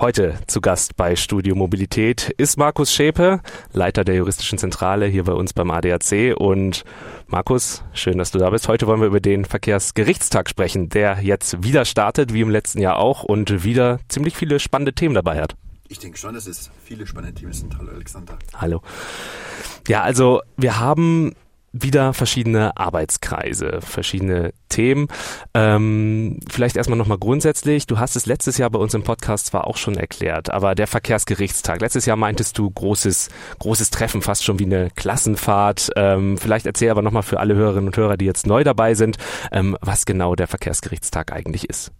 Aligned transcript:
Heute 0.00 0.38
zu 0.46 0.62
Gast 0.62 0.96
bei 0.96 1.14
Studio 1.14 1.54
Mobilität 1.54 2.30
ist 2.38 2.56
Markus 2.56 2.90
Schäpe, 2.90 3.42
Leiter 3.74 4.02
der 4.02 4.14
juristischen 4.14 4.56
Zentrale 4.56 5.04
hier 5.04 5.24
bei 5.24 5.34
uns 5.34 5.52
beim 5.52 5.70
ADAC. 5.70 6.34
Und 6.38 6.84
Markus, 7.26 7.84
schön, 7.92 8.16
dass 8.16 8.30
du 8.30 8.38
da 8.38 8.48
bist. 8.48 8.66
Heute 8.66 8.86
wollen 8.86 9.00
wir 9.00 9.08
über 9.08 9.20
den 9.20 9.44
Verkehrsgerichtstag 9.44 10.48
sprechen, 10.48 10.88
der 10.88 11.18
jetzt 11.20 11.62
wieder 11.62 11.84
startet, 11.84 12.32
wie 12.32 12.40
im 12.40 12.48
letzten 12.48 12.80
Jahr 12.80 12.96
auch, 12.96 13.24
und 13.24 13.62
wieder 13.62 14.00
ziemlich 14.08 14.34
viele 14.34 14.58
spannende 14.58 14.94
Themen 14.94 15.14
dabei 15.14 15.38
hat. 15.38 15.54
Ich 15.88 15.98
denke 15.98 16.16
schon, 16.16 16.32
dass 16.32 16.46
es 16.46 16.70
viele 16.82 17.06
spannende 17.06 17.38
Themen 17.38 17.52
sind. 17.52 17.76
Hallo 17.76 17.90
Alexander. 17.92 18.38
Hallo. 18.54 18.80
Ja, 19.86 20.00
also 20.00 20.40
wir 20.56 20.80
haben 20.80 21.34
wieder 21.72 22.12
verschiedene 22.14 22.76
Arbeitskreise, 22.76 23.80
verschiedene 23.80 24.52
Themen. 24.68 25.08
Ähm, 25.54 26.40
vielleicht 26.48 26.76
erstmal 26.76 26.98
nochmal 26.98 27.18
grundsätzlich. 27.18 27.86
Du 27.86 27.98
hast 27.98 28.16
es 28.16 28.26
letztes 28.26 28.58
Jahr 28.58 28.70
bei 28.70 28.78
uns 28.78 28.94
im 28.94 29.02
Podcast 29.02 29.46
zwar 29.46 29.66
auch 29.66 29.76
schon 29.76 29.96
erklärt, 29.96 30.50
aber 30.50 30.74
der 30.74 30.86
Verkehrsgerichtstag. 30.86 31.80
Letztes 31.80 32.06
Jahr 32.06 32.16
meintest 32.16 32.58
du 32.58 32.70
großes, 32.70 33.28
großes 33.58 33.90
Treffen, 33.90 34.22
fast 34.22 34.44
schon 34.44 34.58
wie 34.58 34.64
eine 34.64 34.90
Klassenfahrt. 34.90 35.90
Ähm, 35.96 36.38
vielleicht 36.38 36.66
erzähl 36.66 36.90
aber 36.90 37.02
nochmal 37.02 37.22
für 37.22 37.40
alle 37.40 37.54
Hörerinnen 37.54 37.88
und 37.88 37.96
Hörer, 37.96 38.16
die 38.16 38.26
jetzt 38.26 38.46
neu 38.46 38.64
dabei 38.64 38.94
sind, 38.94 39.16
ähm, 39.52 39.76
was 39.80 40.06
genau 40.06 40.34
der 40.34 40.48
Verkehrsgerichtstag 40.48 41.32
eigentlich 41.32 41.68
ist. 41.68 41.92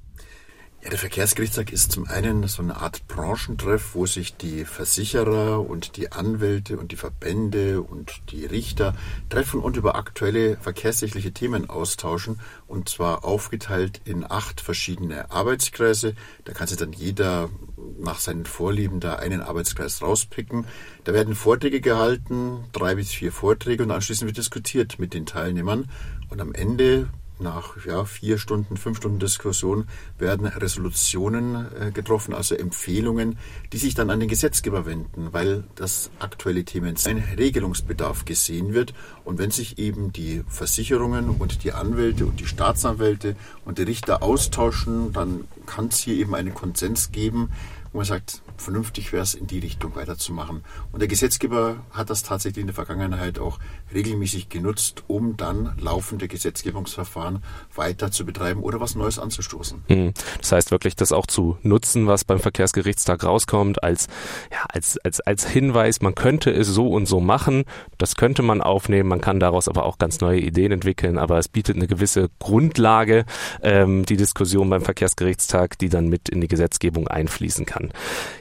Ja, 0.83 0.89
der 0.89 0.99
Verkehrsgerichtstag 0.99 1.73
ist 1.73 1.93
zum 1.93 2.09
einen 2.09 2.49
so 2.49 2.63
eine 2.63 2.79
Art 2.79 3.07
Branchentreff, 3.07 3.95
wo 3.95 4.07
sich 4.07 4.37
die 4.37 4.65
Versicherer 4.65 5.61
und 5.61 5.99
die 5.99 6.11
Anwälte 6.11 6.79
und 6.79 6.91
die 6.91 6.97
Verbände 6.97 7.83
und 7.83 8.23
die 8.31 8.47
Richter 8.47 8.95
treffen 9.29 9.61
und 9.61 9.77
über 9.77 9.95
aktuelle 9.95 10.57
verkehrsrechtliche 10.57 11.33
Themen 11.33 11.69
austauschen 11.69 12.41
und 12.67 12.89
zwar 12.89 13.27
aufgeteilt 13.27 14.01
in 14.07 14.25
acht 14.25 14.63
verschiedene 14.63 15.31
Arbeitskreise. 15.31 16.15
Da 16.47 16.55
kann 16.55 16.67
sich 16.67 16.79
dann 16.79 16.95
jeder 16.95 17.51
nach 17.99 18.19
seinen 18.19 18.47
Vorlieben 18.47 19.01
da 19.01 19.17
einen 19.17 19.43
Arbeitskreis 19.43 20.01
rauspicken. 20.01 20.65
Da 21.05 21.13
werden 21.13 21.35
Vorträge 21.35 21.83
gehalten, 21.83 22.65
drei 22.73 22.95
bis 22.95 23.11
vier 23.11 23.33
Vorträge 23.33 23.83
und 23.83 23.91
anschließend 23.91 24.29
wird 24.29 24.39
diskutiert 24.39 24.99
mit 24.99 25.13
den 25.13 25.27
Teilnehmern 25.27 25.91
und 26.31 26.41
am 26.41 26.55
Ende 26.55 27.11
nach 27.41 27.85
ja, 27.87 28.05
vier 28.05 28.39
Stunden, 28.39 28.77
fünf 28.77 28.99
Stunden 28.99 29.19
Diskussion 29.19 29.87
werden 30.19 30.47
Resolutionen 30.47 31.67
äh, 31.79 31.91
getroffen, 31.91 32.35
also 32.35 32.55
Empfehlungen, 32.55 33.39
die 33.73 33.79
sich 33.79 33.95
dann 33.95 34.11
an 34.11 34.21
den 34.21 34.29
Gesetzgeber 34.29 34.87
wenden, 34.87 35.33
weil 35.33 35.65
das 35.75 36.11
aktuelle 36.19 36.65
Thema 36.65 36.89
ein 36.89 37.25
Regelungsbedarf 37.39 38.25
gesehen 38.25 38.75
wird. 38.75 38.95
Und 39.25 39.39
wenn 39.39 39.51
sich 39.51 39.79
eben 39.79 40.13
die 40.13 40.45
Versicherungen 40.49 41.31
und 41.31 41.65
die 41.65 41.73
Anwälte 41.73 42.27
und 42.27 42.41
die 42.41 42.47
Staatsanwälte 42.47 43.37
und 43.65 43.79
die 43.79 43.83
Richter 43.83 44.23
austauschen, 44.23 45.13
dann 45.13 45.45
kann 45.67 45.89
es 45.89 45.99
hier 45.99 46.15
eben 46.15 46.35
einen 46.35 46.55
Konsens 46.55 47.13
geben, 47.13 47.51
wo 47.93 47.99
man 47.99 48.07
sagt, 48.07 48.43
vernünftig 48.57 49.13
wäre 49.13 49.23
es, 49.23 49.35
in 49.35 49.47
die 49.47 49.59
Richtung 49.59 49.97
weiterzumachen. 49.97 50.63
Und 50.93 51.01
der 51.01 51.09
Gesetzgeber 51.09 51.85
hat 51.91 52.11
das 52.11 52.23
tatsächlich 52.23 52.61
in 52.61 52.69
der 52.69 52.75
Vergangenheit 52.75 53.39
auch 53.39 53.59
regelmäßig 53.93 54.49
genutzt, 54.49 55.05
um 55.09 55.37
dann 55.37 55.77
laufende 55.81 56.29
Gesetzgebungsverfahren 56.29 57.43
weiter 57.75 58.11
zu 58.13 58.25
betreiben 58.25 58.63
oder 58.63 58.81
was 58.81 58.95
Neues 58.95 59.19
anzustoßen. 59.19 59.83
Hm. 59.89 60.15
Das 60.41 60.53
heißt 60.53 60.71
wirklich, 60.71 60.95
das 60.95 61.13
auch 61.13 61.27
zu 61.27 61.59
nutzen, 61.63 62.07
was 62.07 62.25
beim 62.25 62.39
Verkehrsgerichtstag 62.39 63.25
rauskommt, 63.25 63.83
als, 63.83 64.07
ja, 64.53 64.65
als, 64.69 64.99
als, 64.99 65.21
als 65.21 65.49
Hinweis, 65.49 66.01
man 66.01 66.15
könnte 66.15 66.51
es 66.51 66.69
so 66.69 66.89
und 66.91 67.07
so 67.07 67.21
machen, 67.21 67.65
das 67.99 68.15
könnte 68.15 68.43
man 68.43 68.61
aufnehmen, 68.61 69.09
man 69.09 69.21
kann 69.21 69.41
daraus 69.41 69.69
aber 69.69 69.85
auch 69.85 69.99
ganz 69.99 70.21
neue 70.21 70.41
Ideen 70.41 70.73
entwickeln, 70.73 71.19
aber 71.19 71.39
es 71.39 71.49
bietet 71.49 71.77
eine 71.77 71.87
gewisse 71.87 72.31
Grundlage, 72.39 73.25
ähm, 73.63 74.05
die 74.05 74.17
Diskussion 74.17 74.71
beim 74.71 74.83
Verkehrsgerichtstag, 74.83 75.79
die 75.79 75.89
dann 75.89 76.09
mit 76.09 76.29
in 76.29 76.41
die 76.41 76.49
Gesetzgebung 76.49 77.09
einfließen 77.09 77.67
kann. 77.67 77.80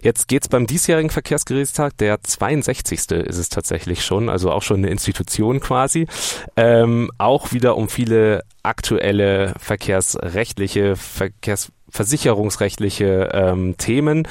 Jetzt 0.01 0.27
geht's 0.27 0.47
beim 0.47 0.67
diesjährigen 0.67 1.09
Verkehrsgerichtstag, 1.09 1.97
der 1.97 2.21
62. 2.21 3.11
ist 3.11 3.37
es 3.37 3.49
tatsächlich 3.49 4.03
schon, 4.03 4.29
also 4.29 4.51
auch 4.51 4.61
schon 4.63 4.77
eine 4.77 4.89
Institution 4.89 5.59
quasi, 5.59 6.07
ähm, 6.55 7.11
auch 7.17 7.51
wieder 7.51 7.75
um 7.77 7.89
viele 7.89 8.43
aktuelle 8.63 9.53
verkehrsrechtliche, 9.59 10.95
verkehrsversicherungsrechtliche 10.95 13.29
ähm, 13.33 13.75
Themen 13.77 14.27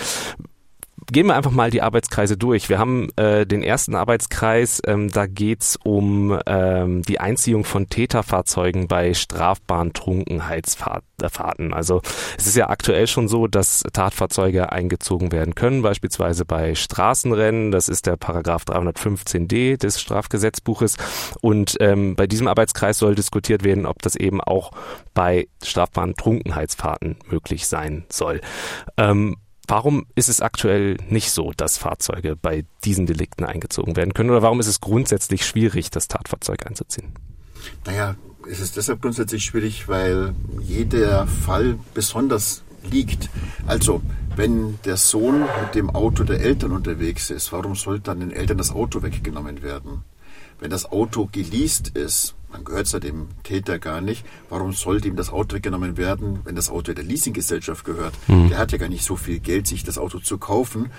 gehen 1.12 1.26
wir 1.26 1.36
einfach 1.36 1.50
mal 1.50 1.70
die 1.70 1.82
Arbeitskreise 1.82 2.36
durch. 2.36 2.68
Wir 2.68 2.78
haben 2.78 3.08
äh, 3.16 3.46
den 3.46 3.62
ersten 3.62 3.94
Arbeitskreis, 3.94 4.82
ähm, 4.86 5.10
da 5.10 5.26
geht's 5.26 5.78
um 5.82 6.38
ähm, 6.46 7.02
die 7.02 7.20
Einziehung 7.20 7.64
von 7.64 7.88
Täterfahrzeugen 7.88 8.88
bei 8.88 9.14
strafbaren 9.14 9.92
Trunkenheitsfahrten. 9.92 11.72
Also 11.72 12.02
es 12.36 12.46
ist 12.46 12.56
ja 12.56 12.68
aktuell 12.68 13.06
schon 13.06 13.28
so, 13.28 13.46
dass 13.46 13.82
Tatfahrzeuge 13.92 14.70
eingezogen 14.70 15.32
werden 15.32 15.54
können, 15.54 15.82
beispielsweise 15.82 16.44
bei 16.44 16.74
Straßenrennen. 16.74 17.70
Das 17.70 17.88
ist 17.88 18.06
der 18.06 18.16
Paragraph 18.16 18.64
315d 18.64 19.78
des 19.78 20.00
Strafgesetzbuches. 20.00 20.96
Und 21.40 21.76
ähm, 21.80 22.16
bei 22.16 22.26
diesem 22.26 22.48
Arbeitskreis 22.48 22.98
soll 22.98 23.14
diskutiert 23.14 23.64
werden, 23.64 23.86
ob 23.86 24.02
das 24.02 24.14
eben 24.14 24.40
auch 24.40 24.72
bei 25.14 25.48
strafbaren 25.62 26.14
Trunkenheitsfahrten 26.16 27.16
möglich 27.30 27.66
sein 27.66 28.04
soll. 28.10 28.40
Ähm, 28.96 29.36
Warum 29.68 30.06
ist 30.14 30.30
es 30.30 30.40
aktuell 30.40 30.96
nicht 31.10 31.30
so, 31.30 31.52
dass 31.54 31.76
Fahrzeuge 31.76 32.36
bei 32.36 32.64
diesen 32.84 33.04
Delikten 33.04 33.44
eingezogen 33.44 33.96
werden 33.96 34.14
können? 34.14 34.30
Oder 34.30 34.40
warum 34.40 34.60
ist 34.60 34.66
es 34.66 34.80
grundsätzlich 34.80 35.44
schwierig, 35.46 35.90
das 35.90 36.08
Tatfahrzeug 36.08 36.66
einzuziehen? 36.66 37.12
Naja, 37.84 38.16
es 38.50 38.60
ist 38.60 38.78
deshalb 38.78 39.02
grundsätzlich 39.02 39.44
schwierig, 39.44 39.86
weil 39.86 40.34
jeder 40.62 41.26
Fall 41.26 41.78
besonders 41.92 42.62
liegt. 42.90 43.28
Also, 43.66 44.00
wenn 44.36 44.78
der 44.86 44.96
Sohn 44.96 45.40
mit 45.40 45.74
dem 45.74 45.90
Auto 45.90 46.24
der 46.24 46.40
Eltern 46.40 46.72
unterwegs 46.72 47.28
ist, 47.28 47.52
warum 47.52 47.74
soll 47.74 48.00
dann 48.00 48.20
den 48.20 48.30
Eltern 48.30 48.56
das 48.56 48.70
Auto 48.70 49.02
weggenommen 49.02 49.62
werden? 49.62 50.02
Wenn 50.60 50.70
das 50.70 50.90
Auto 50.90 51.28
geleast 51.30 51.88
ist, 51.88 52.34
man 52.50 52.64
gehört 52.64 52.86
es 52.86 52.92
ja 52.92 52.98
dem 52.98 53.28
Täter 53.42 53.78
gar 53.78 54.00
nicht. 54.00 54.24
Warum 54.48 54.72
sollte 54.72 55.08
ihm 55.08 55.16
das 55.16 55.30
Auto 55.30 55.56
weggenommen 55.56 55.96
werden, 55.96 56.40
wenn 56.44 56.56
das 56.56 56.70
Auto 56.70 56.92
der 56.92 57.04
Leasinggesellschaft 57.04 57.84
gehört? 57.84 58.14
Mhm. 58.26 58.48
Der 58.48 58.58
hat 58.58 58.72
ja 58.72 58.78
gar 58.78 58.88
nicht 58.88 59.04
so 59.04 59.16
viel 59.16 59.38
Geld, 59.38 59.66
sich 59.66 59.84
das 59.84 59.98
Auto 59.98 60.18
zu 60.18 60.38
kaufen 60.38 60.90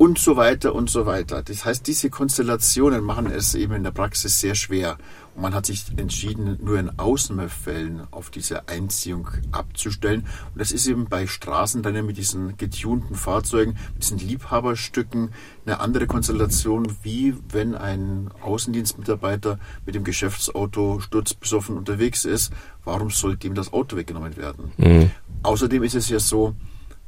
und 0.00 0.18
so 0.18 0.36
weiter 0.36 0.74
und 0.74 0.88
so 0.88 1.06
weiter. 1.06 1.42
Das 1.42 1.64
heißt, 1.64 1.86
diese 1.86 2.08
Konstellationen 2.08 3.04
machen 3.04 3.26
es 3.26 3.54
eben 3.54 3.74
in 3.74 3.82
der 3.82 3.90
Praxis 3.90 4.40
sehr 4.40 4.54
schwer. 4.54 4.96
Und 5.34 5.42
man 5.42 5.54
hat 5.54 5.66
sich 5.66 5.84
entschieden, 5.96 6.58
nur 6.62 6.78
in 6.78 6.98
Ausnahmefällen 6.98 8.02
auf 8.10 8.30
diese 8.30 8.68
Einziehung 8.68 9.28
abzustellen. 9.52 10.26
Und 10.52 10.60
das 10.60 10.72
ist 10.72 10.86
eben 10.86 11.06
bei 11.06 11.26
Straßenrennen 11.26 12.04
mit 12.04 12.16
diesen 12.16 12.56
getunten 12.56 13.14
Fahrzeugen, 13.14 13.76
mit 13.94 14.02
diesen 14.02 14.18
Liebhaberstücken 14.18 15.30
eine 15.66 15.80
andere 15.80 16.06
Konstellation, 16.06 16.96
wie 17.02 17.34
wenn 17.50 17.74
ein 17.74 18.30
Außendienstmitarbeiter 18.42 19.58
mit 19.86 19.94
dem 19.94 20.04
Geschäftsauto 20.04 21.00
sturzbesoffen 21.00 21.76
unterwegs 21.76 22.24
ist. 22.24 22.52
Warum 22.84 23.10
sollte 23.10 23.46
ihm 23.46 23.54
das 23.54 23.72
Auto 23.72 23.96
weggenommen 23.96 24.36
werden? 24.36 24.72
Mhm. 24.78 25.10
Außerdem 25.42 25.82
ist 25.82 25.94
es 25.94 26.08
ja 26.08 26.18
so, 26.18 26.54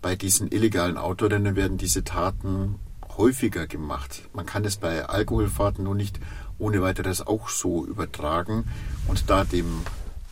bei 0.01 0.17
diesen 0.17 0.51
illegalen 0.51 0.97
Autorennen 0.97 1.55
werden 1.55 1.79
diese 1.79 2.03
Taten 2.03 2.77
häufiger 3.17 3.67
gemacht. 3.67 4.29
Man 4.33 4.47
kann 4.47 4.65
es 4.65 4.77
bei 4.77 5.07
Alkoholfahrten 5.07 5.85
nur 5.85 5.95
nicht 5.95 6.19
ohne 6.63 6.81
weiteres 6.81 7.27
auch 7.27 7.49
so 7.49 7.85
übertragen. 7.85 8.65
Und 9.09 9.29
da 9.29 9.45
dem 9.45 9.83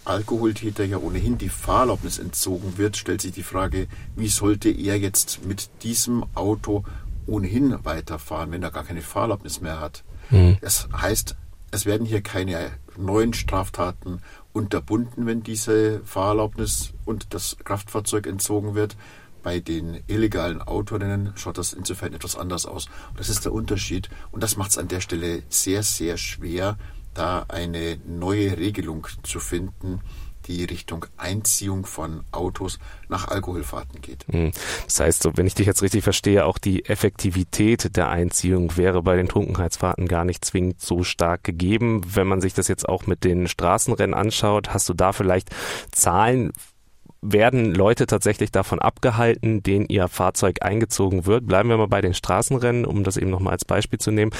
Alkoholtäter 0.04 0.84
ja 0.84 0.98
ohnehin 0.98 1.36
die 1.36 1.48
Fahrerlaubnis 1.48 2.18
entzogen 2.18 2.78
wird, 2.78 2.96
stellt 2.96 3.20
sich 3.20 3.32
die 3.32 3.42
Frage, 3.42 3.86
wie 4.16 4.28
sollte 4.28 4.70
er 4.70 4.98
jetzt 4.98 5.44
mit 5.44 5.68
diesem 5.82 6.24
Auto 6.34 6.84
ohnehin 7.26 7.84
weiterfahren, 7.84 8.50
wenn 8.50 8.62
er 8.62 8.70
gar 8.70 8.84
keine 8.84 9.02
Fahrerlaubnis 9.02 9.60
mehr 9.60 9.80
hat. 9.80 10.04
Mhm. 10.30 10.56
Das 10.60 10.88
heißt, 10.96 11.36
es 11.70 11.86
werden 11.86 12.06
hier 12.06 12.22
keine 12.22 12.70
neuen 12.96 13.34
Straftaten 13.34 14.20
unterbunden, 14.52 15.26
wenn 15.26 15.42
diese 15.42 16.00
Fahrerlaubnis 16.04 16.92
und 17.04 17.34
das 17.34 17.56
Kraftfahrzeug 17.64 18.26
entzogen 18.26 18.74
wird, 18.74 18.96
bei 19.42 19.60
den 19.60 20.02
illegalen 20.06 20.62
Autorennen 20.62 21.32
schaut 21.36 21.58
das 21.58 21.72
insofern 21.72 22.12
etwas 22.12 22.36
anders 22.36 22.66
aus. 22.66 22.86
Das 23.16 23.28
ist 23.28 23.44
der 23.44 23.52
Unterschied. 23.52 24.08
Und 24.30 24.42
das 24.42 24.56
macht 24.56 24.70
es 24.70 24.78
an 24.78 24.88
der 24.88 25.00
Stelle 25.00 25.42
sehr, 25.48 25.82
sehr 25.82 26.16
schwer, 26.16 26.76
da 27.14 27.44
eine 27.48 27.98
neue 28.06 28.56
Regelung 28.56 29.06
zu 29.22 29.40
finden, 29.40 30.00
die 30.46 30.64
Richtung 30.64 31.06
Einziehung 31.16 31.86
von 31.86 32.24
Autos 32.32 32.78
nach 33.08 33.28
Alkoholfahrten 33.28 34.00
geht. 34.00 34.26
Hm. 34.30 34.52
Das 34.84 35.00
heißt, 35.00 35.28
wenn 35.36 35.46
ich 35.46 35.54
dich 35.54 35.66
jetzt 35.66 35.82
richtig 35.82 36.02
verstehe, 36.02 36.44
auch 36.44 36.58
die 36.58 36.86
Effektivität 36.86 37.96
der 37.96 38.08
Einziehung 38.08 38.76
wäre 38.76 39.02
bei 39.02 39.16
den 39.16 39.28
Trunkenheitsfahrten 39.28 40.08
gar 40.08 40.24
nicht 40.24 40.44
zwingend 40.44 40.80
so 40.80 41.04
stark 41.04 41.44
gegeben. 41.44 42.02
Wenn 42.14 42.26
man 42.26 42.40
sich 42.40 42.54
das 42.54 42.68
jetzt 42.68 42.88
auch 42.88 43.06
mit 43.06 43.24
den 43.24 43.48
Straßenrennen 43.48 44.14
anschaut, 44.14 44.70
hast 44.70 44.88
du 44.88 44.94
da 44.94 45.12
vielleicht 45.12 45.50
Zahlen, 45.92 46.52
werden 47.22 47.74
Leute 47.74 48.06
tatsächlich 48.06 48.50
davon 48.50 48.78
abgehalten, 48.78 49.62
denen 49.62 49.86
ihr 49.86 50.08
Fahrzeug 50.08 50.62
eingezogen 50.62 51.26
wird. 51.26 51.46
Bleiben 51.46 51.68
wir 51.68 51.76
mal 51.76 51.88
bei 51.88 52.00
den 52.00 52.14
Straßenrennen, 52.14 52.84
um 52.84 53.04
das 53.04 53.16
eben 53.16 53.30
nochmal 53.30 53.52
als 53.52 53.64
Beispiel 53.64 53.98
zu 53.98 54.10
nehmen. 54.10 54.32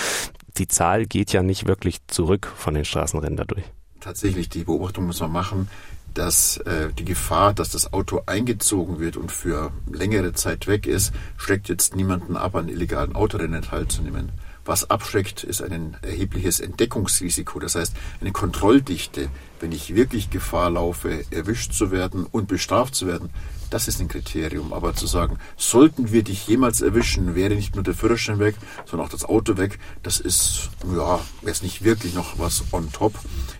Die 0.57 0.69
Zahl 0.69 1.07
geht 1.07 1.33
ja 1.33 1.43
nicht 1.43 1.67
wirklich 1.67 1.99
zurück 2.07 2.51
von 2.57 2.75
den 2.75 2.85
Straßenrennen 2.85 3.37
dadurch. 3.37 3.65
Tatsächlich, 4.01 4.49
die 4.49 4.65
Beobachtung 4.65 5.07
muss 5.07 5.21
man 5.21 5.33
machen. 5.33 5.69
dass 6.15 6.57
äh, 6.59 6.93
die 6.99 7.05
Gefahr, 7.05 7.55
dass 7.55 7.71
das 7.71 7.93
Auto 7.93 8.23
eingezogen 8.27 8.99
wird 8.99 9.17
und 9.17 9.31
für 9.31 9.71
längere 9.91 10.33
Zeit 10.33 10.67
weg 10.67 10.87
ist, 10.87 11.13
schreckt 11.37 11.69
jetzt 11.69 11.95
niemanden 11.95 12.37
ab, 12.37 12.57
an 12.57 12.69
illegalen 12.69 13.15
Autorennen 13.15 13.63
teilzunehmen. 13.63 14.33
Was 14.65 14.91
abschreckt, 14.91 15.43
ist 15.43 15.63
ein 15.63 15.97
erhebliches 16.03 16.61
Entdeckungsrisiko, 16.61 17.59
das 17.61 17.75
heißt 17.75 17.95
eine 18.21 18.33
Kontrolldichte. 18.33 19.29
Wenn 19.59 19.73
ich 19.73 19.95
wirklich 19.95 20.31
Gefahr 20.31 20.71
laufe, 20.71 21.25
erwischt 21.31 21.73
zu 21.73 21.91
werden 21.91 22.27
und 22.27 22.49
bestraft 22.49 22.95
zu 22.95 23.07
werden, 23.07 23.31
das 23.71 23.89
ist 23.89 24.01
ein 24.01 24.09
Kriterium. 24.09 24.73
Aber 24.73 24.95
zu 24.95 25.07
sagen, 25.07 25.39
sollten 25.57 26.13
wir 26.13 26.23
dich 26.23 26.47
jemals 26.47 26.83
erwischen, 26.83 27.35
wäre 27.35 27.55
nicht 27.55 27.75
nur 27.75 27.85
der 27.85 27.95
Führerschein 27.95 28.39
weg, 28.39 28.57
sondern 28.85 29.07
auch 29.07 29.13
das 29.13 29.25
Auto 29.25 29.57
weg, 29.57 29.79
das 30.03 30.21
ist, 30.21 30.71
ja, 30.85 31.21
wäre 31.41 31.53
es 31.53 31.63
nicht 31.63 31.83
wirklich 31.83 32.15
noch 32.15 32.39
was 32.39 32.65
on 32.73 32.93
top. 32.93 33.15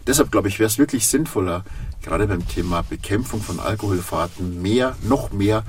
Deshalb 0.07 0.31
glaube 0.31 0.49
ich, 0.49 0.59
wäre 0.59 0.69
es 0.69 0.79
wirklich 0.79 1.07
sinnvoller, 1.07 1.65
gerade 2.03 2.27
beim 2.27 2.47
Thema 2.47 2.83
Bekämpfung 2.83 3.41
von 3.41 3.61
Alkoholfahrten 3.61 4.61
mehr, 4.61 4.97
noch 5.03 5.33
mehr 5.33 5.65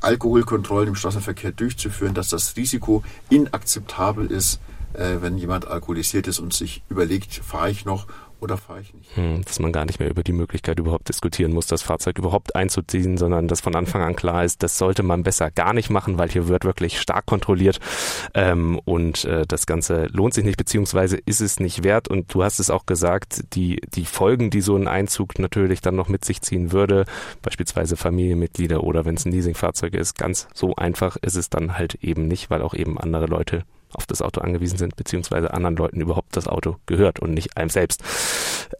Alkoholkontrollen 0.00 0.88
im 0.88 0.94
Straßenverkehr 0.94 1.52
durchzuführen, 1.52 2.14
dass 2.14 2.28
das 2.28 2.56
Risiko 2.56 3.02
inakzeptabel 3.28 4.26
ist, 4.26 4.60
äh, 4.94 5.16
wenn 5.20 5.38
jemand 5.38 5.66
alkoholisiert 5.66 6.26
ist 6.28 6.38
und 6.38 6.52
sich 6.52 6.82
überlegt, 6.88 7.34
fahre 7.34 7.70
ich 7.70 7.84
noch 7.84 8.06
oder 8.40 8.56
fahre 8.56 8.80
ich 8.80 8.92
nicht. 8.94 9.16
Hm, 9.16 9.42
dass 9.44 9.60
man 9.60 9.72
gar 9.72 9.84
nicht 9.84 10.00
mehr 10.00 10.10
über 10.10 10.22
die 10.22 10.32
Möglichkeit 10.32 10.78
überhaupt 10.78 11.08
diskutieren 11.08 11.52
muss, 11.52 11.66
das 11.66 11.82
Fahrzeug 11.82 12.18
überhaupt 12.18 12.56
einzuziehen, 12.56 13.18
sondern 13.18 13.48
dass 13.48 13.60
von 13.60 13.74
Anfang 13.74 14.02
an 14.02 14.16
klar 14.16 14.44
ist, 14.44 14.62
das 14.62 14.78
sollte 14.78 15.02
man 15.02 15.22
besser 15.22 15.50
gar 15.50 15.72
nicht 15.72 15.90
machen, 15.90 16.18
weil 16.18 16.30
hier 16.30 16.48
wird 16.48 16.64
wirklich 16.64 17.00
stark 17.00 17.26
kontrolliert 17.26 17.80
ähm, 18.34 18.80
und 18.84 19.24
äh, 19.24 19.44
das 19.46 19.66
Ganze 19.66 20.06
lohnt 20.06 20.34
sich 20.34 20.44
nicht, 20.44 20.56
beziehungsweise 20.56 21.18
ist 21.18 21.40
es 21.40 21.60
nicht 21.60 21.84
wert. 21.84 22.08
Und 22.08 22.32
du 22.34 22.42
hast 22.42 22.60
es 22.60 22.70
auch 22.70 22.86
gesagt, 22.86 23.44
die, 23.54 23.80
die 23.94 24.04
Folgen, 24.04 24.50
die 24.50 24.60
so 24.60 24.76
ein 24.76 24.88
Einzug 24.88 25.38
natürlich 25.38 25.80
dann 25.80 25.96
noch 25.96 26.08
mit 26.08 26.24
sich 26.24 26.40
ziehen 26.40 26.72
würde, 26.72 27.04
beispielsweise 27.42 27.96
Familienmitglieder 27.96 28.82
oder 28.82 29.04
wenn 29.04 29.16
es 29.16 29.24
ein 29.24 29.32
Leasingfahrzeug 29.32 29.94
ist, 29.94 30.16
ganz 30.16 30.48
so 30.54 30.74
einfach 30.76 31.16
ist 31.22 31.36
es 31.36 31.50
dann 31.50 31.76
halt 31.76 31.96
eben 31.96 32.28
nicht, 32.28 32.50
weil 32.50 32.62
auch 32.62 32.74
eben 32.74 32.98
andere 32.98 33.26
Leute 33.26 33.64
auf 33.92 34.06
das 34.06 34.22
Auto 34.22 34.40
angewiesen 34.40 34.78
sind, 34.78 34.96
beziehungsweise 34.96 35.52
anderen 35.52 35.76
Leuten 35.76 36.00
überhaupt 36.00 36.36
das 36.36 36.48
Auto 36.48 36.76
gehört 36.86 37.20
und 37.20 37.34
nicht 37.34 37.56
einem 37.56 37.70
selbst. 37.70 38.02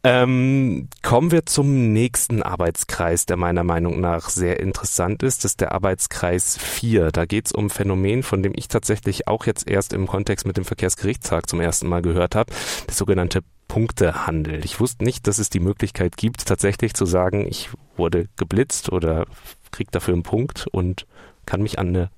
Ähm, 0.04 0.88
kommen 1.02 1.30
wir 1.30 1.46
zum 1.46 1.92
nächsten 1.92 2.42
Arbeitskreis, 2.42 3.26
der 3.26 3.36
meiner 3.36 3.64
Meinung 3.64 4.00
nach 4.00 4.28
sehr 4.28 4.60
interessant 4.60 5.22
ist. 5.22 5.44
Das 5.44 5.52
ist 5.52 5.60
der 5.60 5.72
Arbeitskreis 5.72 6.56
4. 6.58 7.10
Da 7.10 7.26
geht 7.26 7.46
es 7.46 7.52
um 7.52 7.70
Phänomen, 7.70 8.22
von 8.22 8.42
dem 8.42 8.52
ich 8.54 8.68
tatsächlich 8.68 9.26
auch 9.28 9.46
jetzt 9.46 9.68
erst 9.68 9.92
im 9.92 10.06
Kontext 10.06 10.46
mit 10.46 10.56
dem 10.56 10.64
Verkehrsgerichtstag 10.64 11.48
zum 11.48 11.60
ersten 11.60 11.88
Mal 11.88 12.02
gehört 12.02 12.34
habe, 12.34 12.52
das 12.86 12.96
sogenannte 12.96 13.42
Punktehandel. 13.68 14.64
Ich 14.64 14.80
wusste 14.80 15.04
nicht, 15.04 15.26
dass 15.26 15.38
es 15.38 15.48
die 15.48 15.60
Möglichkeit 15.60 16.16
gibt, 16.16 16.46
tatsächlich 16.46 16.94
zu 16.94 17.06
sagen, 17.06 17.46
ich 17.46 17.70
wurde 17.96 18.28
geblitzt 18.36 18.90
oder 18.90 19.26
krieg 19.70 19.92
dafür 19.92 20.14
einen 20.14 20.24
Punkt 20.24 20.66
und 20.72 21.06
kann 21.46 21.62
mich 21.62 21.78
an 21.78 21.88
eine 21.88 22.10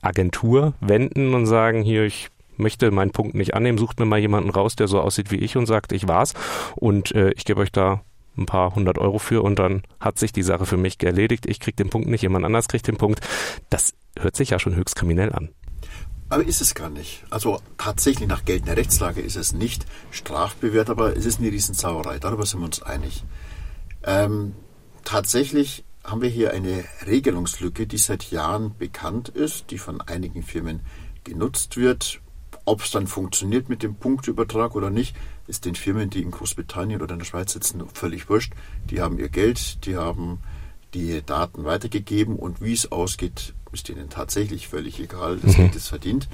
Agentur 0.00 0.74
wenden 0.80 1.34
und 1.34 1.46
sagen, 1.46 1.82
hier, 1.82 2.04
ich 2.04 2.30
möchte 2.56 2.90
meinen 2.90 3.10
Punkt 3.10 3.34
nicht 3.34 3.54
annehmen, 3.54 3.78
sucht 3.78 3.98
mir 3.98 4.06
mal 4.06 4.18
jemanden 4.18 4.50
raus, 4.50 4.76
der 4.76 4.88
so 4.88 5.00
aussieht 5.00 5.30
wie 5.30 5.36
ich 5.36 5.56
und 5.56 5.66
sagt, 5.66 5.92
ich 5.92 6.08
war's 6.08 6.34
und 6.76 7.12
äh, 7.14 7.32
ich 7.32 7.44
gebe 7.44 7.60
euch 7.60 7.72
da 7.72 8.02
ein 8.36 8.46
paar 8.46 8.74
hundert 8.74 8.98
Euro 8.98 9.18
für 9.18 9.42
und 9.42 9.58
dann 9.58 9.82
hat 10.00 10.18
sich 10.18 10.32
die 10.32 10.42
Sache 10.42 10.64
für 10.64 10.76
mich 10.76 11.02
erledigt. 11.02 11.46
Ich 11.46 11.60
krieg 11.60 11.76
den 11.76 11.90
Punkt 11.90 12.08
nicht, 12.08 12.22
jemand 12.22 12.44
anders 12.44 12.68
kriegt 12.68 12.86
den 12.86 12.96
Punkt. 12.96 13.20
Das 13.68 13.92
hört 14.18 14.36
sich 14.36 14.50
ja 14.50 14.58
schon 14.58 14.74
höchst 14.74 14.96
kriminell 14.96 15.32
an. 15.32 15.50
Aber 16.30 16.46
ist 16.46 16.62
es 16.62 16.74
gar 16.74 16.88
nicht. 16.88 17.24
Also 17.28 17.60
tatsächlich 17.76 18.26
nach 18.26 18.46
geltender 18.46 18.76
Rechtslage 18.76 19.20
ist 19.20 19.36
es 19.36 19.52
nicht 19.52 19.84
strafbewehrt, 20.10 20.88
aber 20.88 21.14
es 21.14 21.26
ist 21.26 21.40
eine 21.40 21.52
Riesensauerei. 21.52 22.18
Darüber 22.18 22.46
sind 22.46 22.60
wir 22.60 22.64
uns 22.64 22.80
einig. 22.82 23.22
Ähm, 24.02 24.54
tatsächlich 25.04 25.84
haben 26.04 26.22
wir 26.22 26.28
hier 26.28 26.52
eine 26.52 26.84
Regelungslücke, 27.06 27.86
die 27.86 27.98
seit 27.98 28.30
Jahren 28.30 28.76
bekannt 28.76 29.28
ist, 29.28 29.70
die 29.70 29.78
von 29.78 30.00
einigen 30.00 30.42
Firmen 30.42 30.80
genutzt 31.24 31.76
wird. 31.76 32.20
Ob 32.64 32.82
es 32.82 32.90
dann 32.90 33.06
funktioniert 33.06 33.68
mit 33.68 33.82
dem 33.82 33.94
Punktübertrag 33.96 34.74
oder 34.74 34.90
nicht, 34.90 35.16
ist 35.46 35.64
den 35.64 35.74
Firmen, 35.74 36.10
die 36.10 36.22
in 36.22 36.30
Großbritannien 36.30 37.02
oder 37.02 37.14
in 37.14 37.20
der 37.20 37.26
Schweiz 37.26 37.52
sitzen, 37.52 37.82
völlig 37.92 38.28
wurscht. 38.28 38.52
Die 38.90 39.00
haben 39.00 39.18
ihr 39.18 39.28
Geld, 39.28 39.84
die 39.86 39.96
haben 39.96 40.38
die 40.94 41.22
Daten 41.24 41.64
weitergegeben 41.64 42.36
und 42.36 42.60
wie 42.60 42.72
es 42.72 42.92
ausgeht, 42.92 43.54
ist 43.72 43.88
ihnen 43.88 44.10
tatsächlich 44.10 44.68
völlig 44.68 45.00
egal. 45.00 45.38
Das 45.38 45.52
mhm. 45.52 45.62
Geld 45.62 45.76
ist 45.76 45.88
verdient. 45.88 46.28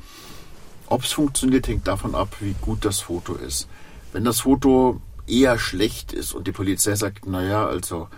Ob 0.87 1.05
es 1.05 1.12
funktioniert, 1.12 1.69
hängt 1.69 1.87
davon 1.87 2.15
ab, 2.15 2.37
wie 2.41 2.55
gut 2.61 2.85
das 2.85 3.00
Foto 3.00 3.35
ist. 3.35 3.69
Wenn 4.12 4.25
das 4.25 4.41
Foto 4.41 5.00
eher 5.26 5.59
schlecht 5.59 6.12
ist 6.12 6.32
und 6.32 6.47
die 6.47 6.53
Polizei 6.53 6.94
sagt, 6.94 7.26
naja, 7.26 7.67
also 7.67 8.09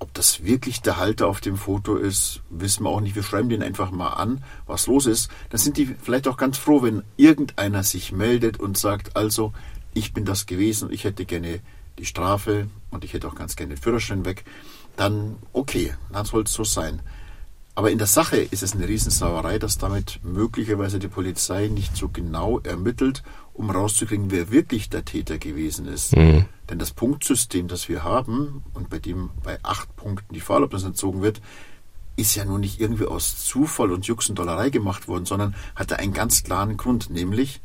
ob 0.00 0.14
das 0.14 0.44
wirklich 0.44 0.80
der 0.80 0.96
Halter 0.96 1.26
auf 1.26 1.40
dem 1.40 1.56
Foto 1.56 1.96
ist, 1.96 2.42
wissen 2.50 2.84
wir 2.84 2.90
auch 2.90 3.00
nicht. 3.00 3.16
Wir 3.16 3.22
schreiben 3.22 3.48
den 3.48 3.62
einfach 3.62 3.90
mal 3.90 4.10
an, 4.10 4.44
was 4.66 4.86
los 4.86 5.06
ist. 5.06 5.30
Dann 5.50 5.58
sind 5.58 5.76
die 5.76 5.86
vielleicht 5.86 6.28
auch 6.28 6.36
ganz 6.36 6.58
froh, 6.58 6.82
wenn 6.82 7.02
irgendeiner 7.16 7.82
sich 7.82 8.12
meldet 8.12 8.60
und 8.60 8.78
sagt, 8.78 9.16
also, 9.16 9.52
ich 9.94 10.12
bin 10.12 10.24
das 10.24 10.46
gewesen 10.46 10.92
ich 10.92 11.04
hätte 11.04 11.24
gerne 11.24 11.60
die 11.98 12.04
Strafe 12.04 12.68
und 12.90 13.04
ich 13.04 13.12
hätte 13.12 13.26
auch 13.26 13.34
ganz 13.34 13.56
gerne 13.56 13.74
den 13.74 13.82
Führerschein 13.82 14.24
weg. 14.24 14.44
Dann, 14.96 15.36
okay, 15.52 15.94
dann 16.12 16.24
soll 16.24 16.44
es 16.44 16.52
so 16.52 16.64
sein. 16.64 17.00
Aber 17.74 17.90
in 17.92 17.98
der 17.98 18.08
Sache 18.08 18.38
ist 18.38 18.64
es 18.64 18.74
eine 18.74 18.88
Riesensauerei, 18.88 19.58
dass 19.60 19.78
damit 19.78 20.18
möglicherweise 20.24 20.98
die 20.98 21.06
Polizei 21.06 21.68
nicht 21.68 21.96
so 21.96 22.08
genau 22.08 22.58
ermittelt, 22.58 23.22
um 23.58 23.70
rauszukriegen, 23.70 24.30
wer 24.30 24.50
wirklich 24.50 24.88
der 24.88 25.04
Täter 25.04 25.38
gewesen 25.38 25.86
ist. 25.86 26.16
Mhm. 26.16 26.46
Denn 26.70 26.78
das 26.78 26.92
Punktsystem, 26.92 27.66
das 27.66 27.88
wir 27.88 28.04
haben 28.04 28.62
und 28.72 28.88
bei 28.88 28.98
dem 29.00 29.30
bei 29.42 29.58
acht 29.62 29.94
Punkten 29.96 30.34
die 30.34 30.40
Fahrerlaubnis 30.40 30.84
entzogen 30.84 31.22
wird, 31.22 31.40
ist 32.16 32.36
ja 32.36 32.44
nun 32.44 32.60
nicht 32.60 32.80
irgendwie 32.80 33.06
aus 33.06 33.44
Zufall 33.44 33.92
und 33.92 34.06
Jux 34.06 34.28
und 34.28 34.38
Dollerei 34.38 34.70
gemacht 34.70 35.08
worden, 35.08 35.24
sondern 35.24 35.54
hatte 35.74 35.98
einen 35.98 36.12
ganz 36.12 36.44
klaren 36.44 36.76
Grund, 36.76 37.10
nämlich 37.10 37.60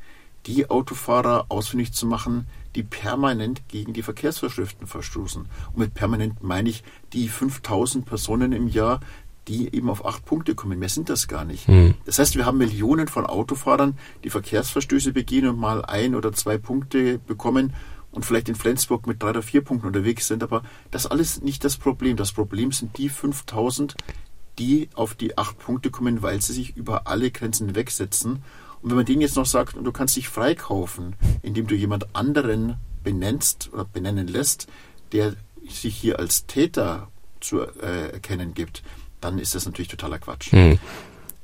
die 0.45 0.69
Autofahrer 0.69 1.45
ausfindig 1.49 1.93
zu 1.93 2.05
machen, 2.05 2.47
die 2.75 2.83
permanent 2.83 3.67
gegen 3.67 3.93
die 3.93 4.01
Verkehrsvorschriften 4.01 4.87
verstoßen. 4.87 5.43
Und 5.73 5.77
mit 5.77 5.93
permanent 5.93 6.43
meine 6.43 6.69
ich 6.69 6.83
die 7.13 7.29
5000 7.29 8.05
Personen 8.05 8.51
im 8.51 8.67
Jahr, 8.67 8.99
die 9.47 9.73
eben 9.75 9.89
auf 9.89 10.05
acht 10.05 10.25
Punkte 10.25 10.55
kommen. 10.55 10.79
Mehr 10.79 10.89
sind 10.89 11.09
das 11.09 11.27
gar 11.27 11.45
nicht. 11.45 11.67
Mhm. 11.67 11.95
Das 12.05 12.19
heißt, 12.19 12.35
wir 12.35 12.45
haben 12.45 12.57
Millionen 12.57 13.07
von 13.07 13.25
Autofahrern, 13.25 13.97
die 14.23 14.29
Verkehrsverstöße 14.29 15.11
begehen 15.11 15.47
und 15.47 15.57
mal 15.57 15.83
ein 15.83 16.15
oder 16.15 16.31
zwei 16.33 16.57
Punkte 16.57 17.19
bekommen 17.19 17.73
und 18.11 18.25
vielleicht 18.25 18.47
in 18.47 18.55
Flensburg 18.55 19.07
mit 19.07 19.21
drei 19.21 19.31
oder 19.31 19.41
vier 19.41 19.61
Punkten 19.61 19.87
unterwegs 19.87 20.27
sind. 20.27 20.43
Aber 20.43 20.63
das 20.91 21.05
ist 21.05 21.11
alles 21.11 21.41
nicht 21.41 21.63
das 21.63 21.77
Problem. 21.77 22.15
Das 22.15 22.31
Problem 22.31 22.71
sind 22.71 22.97
die 22.97 23.09
5000, 23.09 23.95
die 24.59 24.89
auf 24.93 25.15
die 25.15 25.37
acht 25.37 25.57
Punkte 25.59 25.89
kommen, 25.89 26.21
weil 26.21 26.41
sie 26.41 26.53
sich 26.53 26.77
über 26.77 27.07
alle 27.07 27.31
Grenzen 27.31 27.75
wegsetzen. 27.75 28.43
Und 28.81 28.89
wenn 28.89 28.97
man 28.97 29.05
denen 29.05 29.21
jetzt 29.21 29.35
noch 29.35 29.45
sagt, 29.45 29.75
du 29.75 29.91
kannst 29.91 30.15
dich 30.15 30.29
freikaufen, 30.29 31.15
indem 31.41 31.67
du 31.67 31.75
jemand 31.75 32.15
anderen 32.15 32.77
benennst 33.03 33.71
oder 33.73 33.85
benennen 33.85 34.27
lässt, 34.27 34.67
der 35.11 35.35
sich 35.67 35.95
hier 35.95 36.19
als 36.19 36.45
Täter 36.45 37.09
zu 37.39 37.61
äh, 37.61 38.11
erkennen 38.11 38.53
gibt, 38.53 38.83
dann 39.23 39.39
ist 39.39 39.55
das 39.55 39.65
natürlich 39.65 39.89
totaler 39.89 40.19
Quatsch. 40.19 40.51
Mhm. 40.53 40.79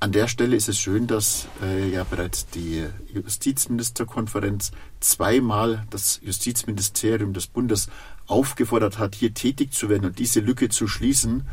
An 0.02 0.14
der 0.14 0.30
Stelle 0.30 0.56
ist 0.56 0.70
es 0.70 0.80
schön, 0.80 1.08
dass 1.08 1.48
äh, 1.62 1.90
ja 1.90 2.06
bereits 2.06 2.48
die 2.48 2.86
Justizministerkonferenz 3.14 4.72
zweimal 5.02 5.86
das 5.90 6.22
Justizministerium 6.24 7.34
des 7.34 7.48
Bundes 7.48 7.90
aufgefordert 8.26 8.98
hat, 8.98 9.14
hier 9.14 9.34
tätig 9.34 9.74
zu 9.74 9.90
werden 9.90 10.06
und 10.06 10.20
diese 10.20 10.40
Lücke 10.40 10.70
zu 10.70 10.88
schließen. 10.88 11.44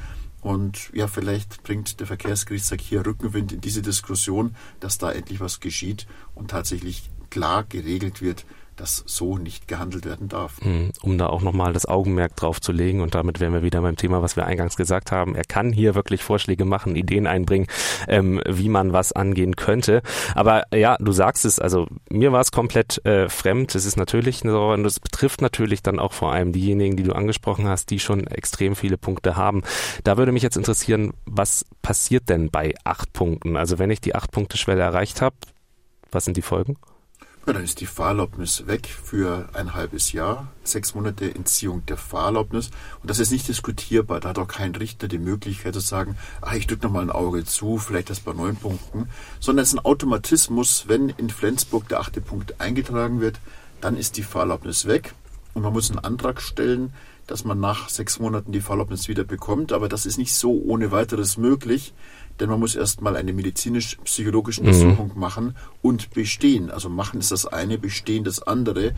Und 0.43 0.91
ja, 0.93 1.09
vielleicht 1.09 1.65
bringt 1.65 1.99
der 1.99 2.07
Verkehrsgerichtstag 2.07 2.81
hier 2.81 3.05
Rückenwind 3.05 3.51
in 3.51 3.61
diese 3.61 3.83
Diskussion, 3.83 4.55
dass 4.79 4.97
da 4.99 5.11
endlich 5.11 5.41
was 5.41 5.59
geschieht 5.59 6.07
und 6.37 6.53
tatsächlich 6.53 7.11
klar 7.31 7.65
geregelt 7.65 8.23
wird, 8.23 8.45
dass 8.77 9.03
so 9.07 9.39
nicht 9.39 9.69
gehandelt 9.69 10.05
werden 10.05 10.29
darf. 10.29 10.61
Hm, 10.61 10.93
um 11.03 11.19
da 11.19 11.27
auch 11.27 11.43
nochmal 11.43 11.73
das 11.73 11.87
Augenmerk 11.87 12.37
drauf 12.37 12.61
zu 12.61 12.73
legen 12.73 13.01
und 13.01 13.15
damit 13.15 13.41
wären 13.41 13.53
wir 13.53 13.63
wieder 13.63 13.81
beim 13.81 13.97
Thema, 13.97 14.23
was 14.23 14.37
wir 14.37 14.47
eingangs 14.47 14.77
gesagt 14.77 15.13
haben. 15.13 15.35
Er 15.35 15.45
kann 15.45 15.73
hier 15.73 15.95
wirklich 15.95 16.23
Vorschläge 16.23 16.65
machen, 16.65 16.97
Ideen 16.97 17.27
einbringen, 17.27 17.67
ähm, 18.09 18.41
wie 18.47 18.69
man 18.69 18.93
was 18.93 19.13
angehen 19.13 19.57
könnte. 19.57 20.03
Aber 20.35 20.65
ja, 20.75 20.97
du 20.99 21.13
sagst 21.13 21.45
es, 21.45 21.59
also 21.59 21.87
mir 22.11 22.33
war 22.33 22.41
es 22.41 22.53
komplett 22.53 23.05
äh, 23.05 23.29
fremd. 23.29 23.75
Es 23.75 23.87
ist 23.87 23.97
natürlich 23.97 24.41
so, 24.41 24.69
und 24.69 24.85
es 24.85 25.01
betrifft 25.01 25.41
natürlich 25.41 25.83
dann 25.83 25.99
auch 25.99 26.13
vor 26.13 26.33
allem 26.33 26.53
diejenigen, 26.53 26.97
die 26.97 27.03
du 27.03 27.13
angesprochen 27.13 27.67
hast, 27.69 27.91
die 27.91 27.99
schon 27.99 28.27
extrem 28.27 28.77
viele 28.77 28.99
Punkte 28.99 29.37
haben. 29.37 29.63
Da 30.05 30.17
würde 30.17 30.33
mich 30.33 30.43
jetzt 30.43 30.57
interessieren, 30.57 31.13
was 31.25 31.65
passiert 31.83 32.29
denn 32.29 32.51
bei 32.51 32.75
acht 32.85 33.13
Punkten? 33.13 33.57
Also 33.57 33.79
wenn 33.79 33.91
ich 33.91 34.01
die 34.01 34.15
acht 34.15 34.31
Punkte 34.31 34.59
Schwelle 34.59 34.83
erreicht 34.83 35.23
habe, 35.23 35.37
was 36.11 36.25
sind 36.25 36.37
die 36.37 36.43
Folgen? 36.43 36.77
Ja, 37.47 37.53
dann 37.53 37.63
ist 37.63 37.81
die 37.81 37.87
Fahrerlaubnis 37.87 38.67
weg 38.67 38.89
für 38.89 39.49
ein 39.53 39.75
halbes 39.75 40.11
Jahr, 40.11 40.49
sechs 40.65 40.97
Monate 40.97 41.33
Entziehung 41.33 41.87
der 41.87 41.97
Fahrerlaubnis. 41.97 42.71
Und 43.01 43.09
das 43.09 43.21
ist 43.21 43.31
nicht 43.31 43.47
diskutierbar. 43.47 44.19
Da 44.19 44.31
hat 44.31 44.39
auch 44.39 44.49
kein 44.49 44.75
Richter 44.75 45.07
die 45.07 45.19
Möglichkeit 45.19 45.75
zu 45.75 45.79
sagen, 45.79 46.17
ach, 46.41 46.55
ich 46.55 46.67
drücke 46.67 46.85
nochmal 46.85 47.03
ein 47.03 47.13
Auge 47.13 47.45
zu, 47.45 47.79
vielleicht 47.79 48.11
das 48.11 48.19
bei 48.19 48.33
neun 48.33 48.57
Punkten. 48.57 49.09
Sondern 49.39 49.63
es 49.63 49.69
ist 49.69 49.79
ein 49.79 49.85
Automatismus, 49.85 50.89
wenn 50.89 51.11
in 51.11 51.31
Flensburg 51.31 51.89
der 51.89 52.01
achte 52.01 52.21
Punkt 52.21 52.61
eingetragen 52.61 53.21
wird, 53.21 53.39
dann 53.81 53.97
ist 53.97 54.17
die 54.17 54.25
Fahrerlaubnis 54.25 54.87
weg. 54.87 55.15
und 55.57 55.63
man 55.63 55.73
muss 55.73 55.91
einen 55.91 56.01
Antrag 56.01 56.43
stellen, 56.43 56.93
dass 57.27 57.45
man 57.45 57.59
nach 57.59 57.89
sechs 57.89 58.19
Monaten 58.19 58.53
die 58.53 58.61
Fahrerlaubnis 58.61 59.09
wieder 59.09 59.25
bekommt. 59.25 59.73
Aber 59.73 59.89
das 59.89 60.07
ist 60.07 60.19
nicht 60.19 60.35
so 60.35 60.53
ohne 60.53 60.93
weiteres 60.93 61.37
möglich, 61.37 61.93
denn 62.39 62.49
man 62.49 62.61
muss 62.61 62.75
erstmal 62.75 63.17
eine 63.17 63.33
medizinisch-psychologische 63.33 64.63
mhm. 64.63 64.69
Untersuchung 64.69 65.13
mhm. 65.15 65.21
machen 65.21 65.57
und 65.83 66.11
bestehen. 66.11 66.71
Also 66.71 66.89
machen 66.89 67.21
ist 67.21 67.33
das 67.33 67.47
eine, 67.47 67.79
bestehen 67.79 68.25
das 68.25 68.43
andere. 68.43 68.95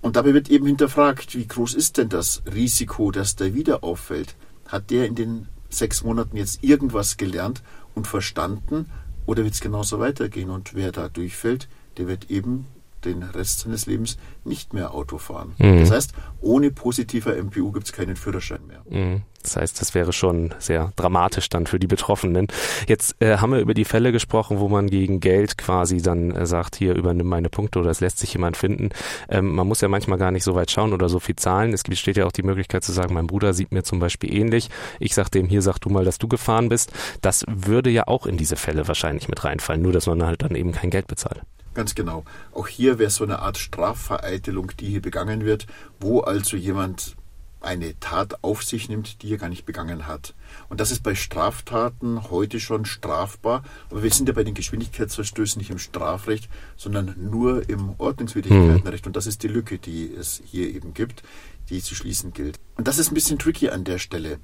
Und 0.00 0.16
dabei 0.16 0.34
wird 0.34 0.50
eben 0.50 0.66
hinterfragt, 0.66 1.34
wie 1.34 1.46
groß 1.46 1.74
ist 1.74 1.96
denn 1.96 2.08
das 2.08 2.42
Risiko, 2.52 3.10
dass 3.10 3.36
der 3.36 3.54
wieder 3.54 3.84
auffällt? 3.84 4.36
Hat 4.66 4.90
der 4.90 5.06
in 5.06 5.14
den 5.14 5.48
sechs 5.70 6.02
Monaten 6.04 6.36
jetzt 6.36 6.62
irgendwas 6.62 7.16
gelernt 7.16 7.62
und 7.94 8.06
verstanden 8.06 8.86
oder 9.26 9.44
wird 9.44 9.54
es 9.54 9.60
genauso 9.60 10.00
weitergehen? 10.00 10.50
Und 10.50 10.74
wer 10.74 10.92
da 10.92 11.08
durchfällt, 11.08 11.68
der 11.96 12.06
wird 12.06 12.30
eben 12.30 12.66
den 13.04 13.22
Rest 13.22 13.60
seines 13.60 13.86
Lebens 13.86 14.16
nicht 14.44 14.74
mehr 14.74 14.92
Auto 14.92 15.18
fahren. 15.18 15.54
Mhm. 15.58 15.80
Das 15.80 15.90
heißt, 15.90 16.12
ohne 16.40 16.70
positiver 16.70 17.34
MPU 17.36 17.72
gibt 17.72 17.86
es 17.86 17.92
keinen 17.92 18.16
Führerschein 18.16 18.66
mehr. 18.66 18.82
Mhm. 18.88 19.22
Das 19.44 19.56
heißt, 19.56 19.80
das 19.80 19.94
wäre 19.94 20.14
schon 20.14 20.54
sehr 20.58 20.92
dramatisch 20.96 21.50
dann 21.50 21.66
für 21.66 21.78
die 21.78 21.86
Betroffenen. 21.86 22.48
Jetzt 22.88 23.20
äh, 23.20 23.36
haben 23.36 23.52
wir 23.52 23.60
über 23.60 23.74
die 23.74 23.84
Fälle 23.84 24.10
gesprochen, 24.10 24.58
wo 24.58 24.68
man 24.68 24.88
gegen 24.88 25.20
Geld 25.20 25.58
quasi 25.58 26.00
dann 26.00 26.30
äh, 26.30 26.46
sagt, 26.46 26.76
hier 26.76 26.94
übernimm 26.94 27.26
meine 27.26 27.50
Punkte 27.50 27.78
oder 27.78 27.90
es 27.90 28.00
lässt 28.00 28.18
sich 28.18 28.32
jemand 28.32 28.56
finden. 28.56 28.88
Ähm, 29.28 29.54
man 29.54 29.68
muss 29.68 29.82
ja 29.82 29.88
manchmal 29.88 30.18
gar 30.18 30.30
nicht 30.30 30.44
so 30.44 30.54
weit 30.54 30.70
schauen 30.70 30.94
oder 30.94 31.10
so 31.10 31.20
viel 31.20 31.36
zahlen. 31.36 31.74
Es 31.74 31.82
besteht 31.82 32.16
ja 32.16 32.24
auch 32.24 32.32
die 32.32 32.42
Möglichkeit 32.42 32.84
zu 32.84 32.92
sagen, 32.92 33.12
mein 33.12 33.26
Bruder 33.26 33.52
sieht 33.52 33.70
mir 33.70 33.82
zum 33.82 33.98
Beispiel 33.98 34.34
ähnlich. 34.34 34.70
Ich 34.98 35.14
sag 35.14 35.28
dem, 35.28 35.46
hier 35.46 35.60
sag 35.60 35.78
du 35.78 35.90
mal, 35.90 36.06
dass 36.06 36.16
du 36.16 36.26
gefahren 36.26 36.70
bist. 36.70 36.92
Das 37.20 37.44
würde 37.46 37.90
ja 37.90 38.08
auch 38.08 38.24
in 38.24 38.38
diese 38.38 38.56
Fälle 38.56 38.88
wahrscheinlich 38.88 39.28
mit 39.28 39.44
reinfallen, 39.44 39.82
nur 39.82 39.92
dass 39.92 40.06
man 40.06 40.24
halt 40.24 40.40
dann 40.40 40.54
eben 40.54 40.72
kein 40.72 40.88
Geld 40.88 41.06
bezahlt. 41.06 41.42
Ganz 41.74 41.94
genau. 41.94 42.24
Auch 42.52 42.68
hier 42.68 42.98
wäre 42.98 43.10
so 43.10 43.24
eine 43.24 43.40
Art 43.40 43.58
Strafvereitelung, 43.58 44.72
die 44.78 44.86
hier 44.86 45.02
begangen 45.02 45.44
wird, 45.44 45.66
wo 46.00 46.20
also 46.20 46.56
jemand 46.56 47.16
eine 47.64 47.98
Tat 47.98 48.42
auf 48.42 48.62
sich 48.62 48.88
nimmt, 48.88 49.22
die 49.22 49.32
er 49.32 49.38
gar 49.38 49.48
nicht 49.48 49.64
begangen 49.64 50.06
hat. 50.06 50.34
Und 50.68 50.80
das 50.80 50.90
ist 50.90 51.02
bei 51.02 51.14
Straftaten 51.14 52.30
heute 52.30 52.60
schon 52.60 52.84
strafbar. 52.84 53.64
Aber 53.90 54.02
wir 54.02 54.10
sind 54.10 54.28
ja 54.28 54.34
bei 54.34 54.44
den 54.44 54.54
Geschwindigkeitsverstößen 54.54 55.58
nicht 55.58 55.70
im 55.70 55.78
Strafrecht, 55.78 56.48
sondern 56.76 57.14
nur 57.18 57.68
im 57.68 57.94
Ordnungswidrigkeitenrecht. 57.98 59.06
Und 59.06 59.16
das 59.16 59.26
ist 59.26 59.42
die 59.42 59.48
Lücke, 59.48 59.78
die 59.78 60.12
es 60.14 60.42
hier 60.44 60.68
eben 60.68 60.94
gibt, 60.94 61.22
die 61.70 61.82
zu 61.82 61.94
schließen 61.94 62.32
gilt. 62.32 62.60
Und 62.76 62.86
das 62.86 62.98
ist 62.98 63.10
ein 63.10 63.14
bisschen 63.14 63.38
tricky 63.38 63.70
an 63.70 63.84
der 63.84 63.98
Stelle. 63.98 64.38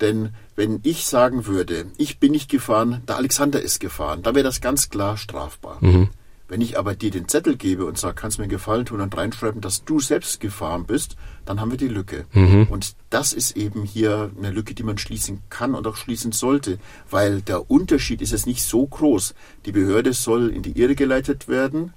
Denn 0.00 0.34
wenn 0.54 0.80
ich 0.82 1.06
sagen 1.06 1.46
würde, 1.46 1.86
ich 1.96 2.18
bin 2.18 2.32
nicht 2.32 2.50
gefahren, 2.50 3.02
der 3.08 3.16
Alexander 3.16 3.62
ist 3.62 3.80
gefahren, 3.80 4.22
dann 4.22 4.34
wäre 4.34 4.44
das 4.44 4.60
ganz 4.60 4.90
klar 4.90 5.16
strafbar. 5.16 5.78
Mhm. 5.80 6.10
Wenn 6.48 6.60
ich 6.60 6.78
aber 6.78 6.94
dir 6.94 7.10
den 7.10 7.28
Zettel 7.28 7.56
gebe 7.56 7.86
und 7.86 7.98
sage, 7.98 8.14
kannst 8.14 8.38
du 8.38 8.42
mir 8.42 8.44
einen 8.44 8.50
Gefallen 8.50 8.86
tun 8.86 9.00
und 9.00 9.16
reinschreiben, 9.16 9.60
dass 9.60 9.84
du 9.84 9.98
selbst 9.98 10.40
gefahren 10.40 10.84
bist, 10.84 11.16
dann 11.44 11.60
haben 11.60 11.70
wir 11.70 11.78
die 11.78 11.88
Lücke. 11.88 12.26
Mhm. 12.32 12.68
Und 12.70 12.94
das 13.10 13.32
ist 13.32 13.56
eben 13.56 13.84
hier 13.84 14.30
eine 14.36 14.50
Lücke, 14.50 14.74
die 14.74 14.84
man 14.84 14.98
schließen 14.98 15.42
kann 15.50 15.74
und 15.74 15.86
auch 15.86 15.96
schließen 15.96 16.32
sollte, 16.32 16.78
weil 17.10 17.42
der 17.42 17.70
Unterschied 17.70 18.22
ist 18.22 18.32
es 18.32 18.46
nicht 18.46 18.62
so 18.62 18.86
groß. 18.86 19.34
Die 19.64 19.72
Behörde 19.72 20.12
soll 20.12 20.50
in 20.50 20.62
die 20.62 20.78
Irre 20.78 20.94
geleitet 20.94 21.48
werden, 21.48 21.92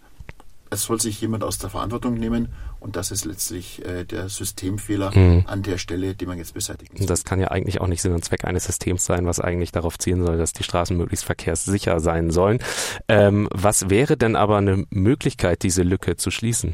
es 0.72 0.84
soll 0.84 1.02
sich 1.02 1.20
jemand 1.22 1.44
aus 1.44 1.58
der 1.58 1.70
Verantwortung 1.70 2.14
nehmen 2.14 2.50
und 2.80 2.96
das 2.96 3.12
ist 3.12 3.26
letztlich 3.26 3.86
äh, 3.86 4.06
der 4.06 4.30
Systemfehler 4.30 5.16
mhm. 5.16 5.44
an 5.48 5.64
der 5.64 5.78
Stelle, 5.78 6.16
den 6.16 6.28
man 6.28 6.38
jetzt 6.38 6.54
beseitigen 6.54 6.98
soll. 6.98 7.08
Das 7.08 7.26
kann 7.26 7.40
ja 7.40 7.50
eigentlich 7.50 7.82
auch 7.82 7.88
nicht 7.88 8.02
Sinn 8.02 8.14
und 8.14 8.24
Zweck 8.24 8.46
eines 8.46 8.66
Systems 8.66 9.06
sein, 9.06 9.26
was 9.26 9.40
eigentlich 9.40 9.72
darauf 9.72 9.98
zielen 9.98 10.26
soll, 10.26 10.38
dass 10.38 10.54
die 10.54 10.64
Straßen 10.64 10.96
möglichst 10.96 11.26
verkehrssicher 11.26 12.00
sein 12.00 12.32
sollen. 12.32 12.60
Ähm, 13.08 13.48
was 13.52 13.90
wäre 13.90 14.16
denn 14.16 14.36
aber 14.36 14.58
eine 14.58 14.86
Möglichkeit, 14.90 15.64
diese 15.64 15.84
Lücke 15.84 16.16
zu 16.16 16.32
schließen? 16.32 16.74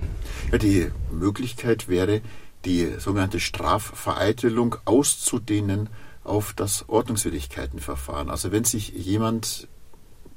Ja, 0.52 0.58
die 0.58 0.88
Möglichkeit 1.12 1.88
wäre, 1.88 2.22
die 2.66 2.88
sogenannte 2.98 3.40
Strafvereitelung 3.40 4.76
auszudehnen 4.86 5.90
auf 6.24 6.54
das 6.54 6.90
Ordnungswidrigkeitenverfahren. 6.90 8.30
Also 8.30 8.52
wenn 8.52 8.64
sich 8.64 8.90
jemand 8.90 9.68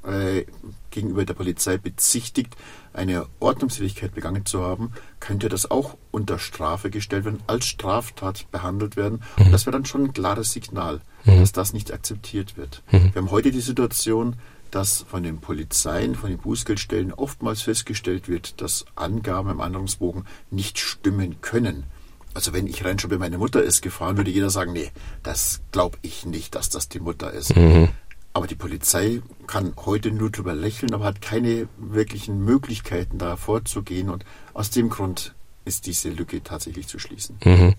äh, 0.04 0.44
gegenüber 0.90 1.24
der 1.24 1.34
Polizei 1.34 1.78
bezichtigt, 1.78 2.56
eine 2.92 3.26
Ordnungswidrigkeit 3.40 4.14
begangen 4.14 4.46
zu 4.46 4.62
haben, 4.62 4.92
könnte 5.20 5.48
das 5.48 5.70
auch 5.70 5.96
unter 6.10 6.38
Strafe 6.38 6.90
gestellt 6.90 7.24
werden, 7.24 7.42
als 7.46 7.66
Straftat 7.66 8.50
behandelt 8.50 8.96
werden. 8.96 9.22
Mhm. 9.36 9.46
Und 9.46 9.52
das 9.52 9.66
wäre 9.66 9.76
dann 9.76 9.84
schon 9.84 10.04
ein 10.04 10.12
klares 10.12 10.52
Signal, 10.52 11.00
mhm. 11.24 11.40
dass 11.40 11.52
das 11.52 11.72
nicht 11.72 11.92
akzeptiert 11.92 12.56
wird. 12.56 12.82
Mhm. 12.90 13.14
Wir 13.14 13.22
haben 13.22 13.30
heute 13.30 13.50
die 13.50 13.60
Situation, 13.60 14.36
dass 14.70 15.02
von 15.02 15.22
den 15.22 15.38
Polizeien, 15.38 16.14
von 16.14 16.30
den 16.30 16.38
Bußgeldstellen 16.38 17.12
oftmals 17.12 17.62
festgestellt 17.62 18.28
wird, 18.28 18.60
dass 18.60 18.84
Angaben 18.96 19.50
im 19.50 19.60
Anordnungsbogen 19.60 20.24
nicht 20.50 20.78
stimmen 20.78 21.40
können. 21.40 21.84
Also 22.34 22.52
wenn 22.52 22.66
ich 22.66 22.84
reinschreibe, 22.84 23.18
meine 23.18 23.38
Mutter 23.38 23.62
ist 23.62 23.80
gefahren, 23.82 24.16
würde 24.16 24.30
jeder 24.30 24.50
sagen, 24.50 24.72
nee, 24.72 24.90
das 25.22 25.60
glaube 25.72 25.98
ich 26.02 26.26
nicht, 26.26 26.54
dass 26.54 26.68
das 26.68 26.88
die 26.88 27.00
Mutter 27.00 27.32
ist. 27.32 27.56
Mhm. 27.56 27.88
Aber 28.38 28.46
die 28.46 28.54
Polizei 28.54 29.20
kann 29.48 29.72
heute 29.84 30.12
nur 30.12 30.30
drüber 30.30 30.54
lächeln, 30.54 30.94
aber 30.94 31.06
hat 31.06 31.20
keine 31.20 31.66
wirklichen 31.76 32.44
Möglichkeiten, 32.44 33.18
da 33.18 33.34
vorzugehen. 33.34 34.10
Und 34.10 34.24
aus 34.54 34.70
dem 34.70 34.90
Grund 34.90 35.34
ist 35.64 35.86
diese 35.86 36.10
Lücke 36.10 36.44
tatsächlich 36.44 36.86
zu 36.86 37.00
schließen. 37.00 37.36
Mhm. 37.44 37.74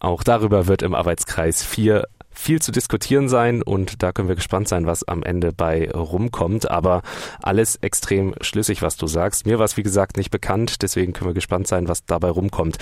Auch 0.00 0.22
darüber 0.22 0.66
wird 0.66 0.82
im 0.82 0.94
Arbeitskreis 0.94 1.64
4 1.64 2.06
viel 2.30 2.60
zu 2.60 2.72
diskutieren 2.72 3.30
sein 3.30 3.62
und 3.62 4.02
da 4.02 4.12
können 4.12 4.28
wir 4.28 4.34
gespannt 4.34 4.68
sein, 4.68 4.84
was 4.84 5.02
am 5.08 5.22
Ende 5.22 5.50
bei 5.50 5.90
rumkommt. 5.90 6.70
Aber 6.70 7.00
alles 7.40 7.76
extrem 7.76 8.34
schlüssig, 8.42 8.82
was 8.82 8.98
du 8.98 9.06
sagst. 9.06 9.46
Mir 9.46 9.58
war 9.58 9.64
es, 9.64 9.78
wie 9.78 9.82
gesagt, 9.82 10.18
nicht 10.18 10.30
bekannt, 10.30 10.82
deswegen 10.82 11.14
können 11.14 11.30
wir 11.30 11.34
gespannt 11.34 11.68
sein, 11.68 11.88
was 11.88 12.04
dabei 12.04 12.28
rumkommt. 12.28 12.76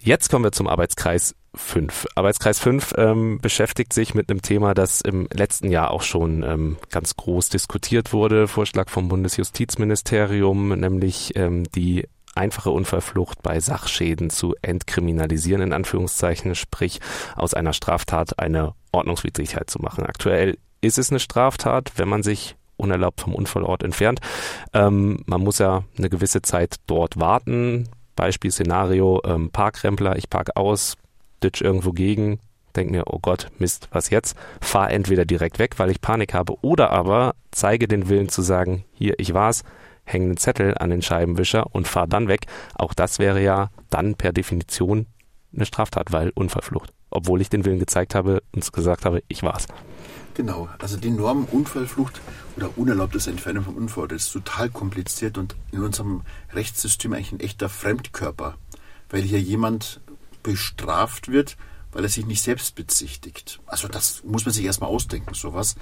Jetzt 0.00 0.30
kommen 0.30 0.44
wir 0.44 0.52
zum 0.52 0.68
Arbeitskreis 0.68 1.34
5. 1.56 2.06
Arbeitskreis 2.14 2.60
5 2.60 2.94
ähm, 2.96 3.38
beschäftigt 3.40 3.92
sich 3.92 4.14
mit 4.14 4.30
einem 4.30 4.42
Thema, 4.42 4.74
das 4.74 5.00
im 5.00 5.28
letzten 5.32 5.70
Jahr 5.70 5.90
auch 5.90 6.02
schon 6.02 6.42
ähm, 6.42 6.76
ganz 6.90 7.16
groß 7.16 7.48
diskutiert 7.48 8.12
wurde. 8.12 8.46
Vorschlag 8.46 8.88
vom 8.88 9.08
Bundesjustizministerium, 9.08 10.68
nämlich 10.68 11.34
ähm, 11.36 11.64
die 11.74 12.06
einfache 12.34 12.70
Unfallflucht 12.70 13.42
bei 13.42 13.60
Sachschäden 13.60 14.30
zu 14.30 14.54
entkriminalisieren, 14.62 15.62
in 15.62 15.72
Anführungszeichen, 15.72 16.54
sprich 16.54 17.00
aus 17.34 17.54
einer 17.54 17.72
Straftat 17.72 18.38
eine 18.38 18.74
Ordnungswidrigkeit 18.92 19.70
zu 19.70 19.80
machen. 19.80 20.04
Aktuell 20.04 20.58
ist 20.82 20.98
es 20.98 21.10
eine 21.10 21.20
Straftat, 21.20 21.92
wenn 21.96 22.08
man 22.08 22.22
sich 22.22 22.56
unerlaubt 22.76 23.22
vom 23.22 23.34
Unfallort 23.34 23.82
entfernt. 23.82 24.20
Ähm, 24.74 25.22
man 25.26 25.40
muss 25.40 25.58
ja 25.58 25.84
eine 25.96 26.10
gewisse 26.10 26.42
Zeit 26.42 26.76
dort 26.86 27.18
warten, 27.18 27.88
Beispielszenario, 28.16 29.22
ähm, 29.24 29.50
Parkrempler, 29.50 30.16
ich 30.16 30.30
park 30.30 30.56
aus, 30.56 30.96
ditch 31.46 31.62
irgendwo 31.62 31.92
gegen, 31.92 32.40
denk 32.74 32.90
mir, 32.90 33.04
oh 33.06 33.18
Gott, 33.20 33.48
Mist, 33.58 33.88
was 33.92 34.10
jetzt? 34.10 34.36
Fahr 34.60 34.90
entweder 34.90 35.24
direkt 35.24 35.58
weg, 35.58 35.78
weil 35.78 35.90
ich 35.90 36.00
Panik 36.00 36.34
habe, 36.34 36.54
oder 36.62 36.90
aber 36.90 37.34
zeige 37.50 37.88
den 37.88 38.08
Willen 38.08 38.28
zu 38.28 38.42
sagen, 38.42 38.84
hier, 38.92 39.14
ich 39.18 39.34
war's, 39.34 39.62
hänge 40.04 40.26
einen 40.26 40.36
Zettel 40.36 40.76
an 40.78 40.90
den 40.90 41.02
Scheibenwischer 41.02 41.74
und 41.74 41.88
fahr 41.88 42.06
dann 42.06 42.28
weg. 42.28 42.46
Auch 42.74 42.94
das 42.94 43.18
wäre 43.18 43.42
ja 43.42 43.70
dann 43.90 44.14
per 44.14 44.32
Definition 44.32 45.06
eine 45.54 45.66
Straftat, 45.66 46.12
weil 46.12 46.30
Unfallflucht. 46.34 46.92
Obwohl 47.10 47.40
ich 47.40 47.50
den 47.50 47.64
Willen 47.64 47.78
gezeigt 47.78 48.14
habe 48.14 48.42
und 48.52 48.72
gesagt 48.72 49.04
habe, 49.04 49.22
ich 49.28 49.42
war's. 49.42 49.66
Genau, 50.34 50.68
also 50.78 50.98
die 50.98 51.10
Norm 51.10 51.46
Unfallflucht 51.50 52.20
oder 52.56 52.76
unerlaubtes 52.76 53.26
Entfernen 53.26 53.64
vom 53.64 53.76
Unfall, 53.76 54.12
ist 54.12 54.32
total 54.32 54.68
kompliziert 54.68 55.38
und 55.38 55.56
in 55.72 55.82
unserem 55.82 56.22
Rechtssystem 56.52 57.14
eigentlich 57.14 57.32
ein 57.32 57.40
echter 57.40 57.68
Fremdkörper, 57.68 58.54
weil 59.08 59.22
hier 59.22 59.40
jemand 59.40 60.00
bestraft 60.46 61.26
wird, 61.26 61.56
weil 61.90 62.04
er 62.04 62.08
sich 62.08 62.24
nicht 62.24 62.40
selbst 62.40 62.76
bezichtigt. 62.76 63.60
Also 63.66 63.88
das 63.88 64.22
muss 64.22 64.44
man 64.44 64.54
sich 64.54 64.64
erstmal 64.64 64.90
ausdenken, 64.90 65.34
sowas. 65.34 65.74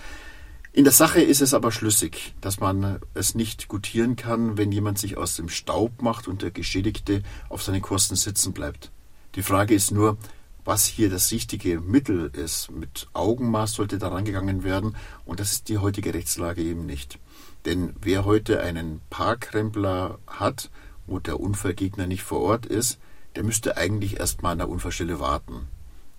In 0.72 0.84
der 0.84 0.92
Sache 0.92 1.20
ist 1.20 1.42
es 1.42 1.52
aber 1.52 1.70
schlüssig, 1.70 2.34
dass 2.40 2.60
man 2.60 2.98
es 3.12 3.34
nicht 3.34 3.68
gutieren 3.68 4.16
kann, 4.16 4.56
wenn 4.56 4.72
jemand 4.72 4.98
sich 4.98 5.18
aus 5.18 5.36
dem 5.36 5.50
Staub 5.50 6.00
macht 6.00 6.28
und 6.28 6.40
der 6.40 6.50
Geschädigte 6.50 7.22
auf 7.50 7.62
seinen 7.62 7.82
Kosten 7.82 8.16
sitzen 8.16 8.54
bleibt. 8.54 8.90
Die 9.34 9.42
Frage 9.42 9.74
ist 9.74 9.90
nur, 9.90 10.16
was 10.64 10.86
hier 10.86 11.10
das 11.10 11.30
richtige 11.30 11.78
Mittel 11.80 12.30
ist. 12.32 12.70
Mit 12.70 13.08
Augenmaß 13.12 13.74
sollte 13.74 13.98
daran 13.98 14.24
gegangen 14.24 14.64
werden 14.64 14.96
und 15.26 15.40
das 15.40 15.52
ist 15.52 15.68
die 15.68 15.78
heutige 15.78 16.14
Rechtslage 16.14 16.62
eben 16.62 16.86
nicht. 16.86 17.18
Denn 17.66 17.94
wer 18.00 18.24
heute 18.24 18.60
einen 18.60 19.02
Parkrempler 19.10 20.18
hat, 20.26 20.70
wo 21.06 21.18
der 21.18 21.38
Unfallgegner 21.38 22.06
nicht 22.06 22.22
vor 22.22 22.40
Ort 22.40 22.64
ist, 22.64 22.98
der 23.36 23.44
müsste 23.44 23.76
eigentlich 23.76 24.18
erstmal 24.18 24.52
an 24.52 24.58
der 24.58 24.68
Unfallstelle 24.68 25.20
warten. 25.20 25.68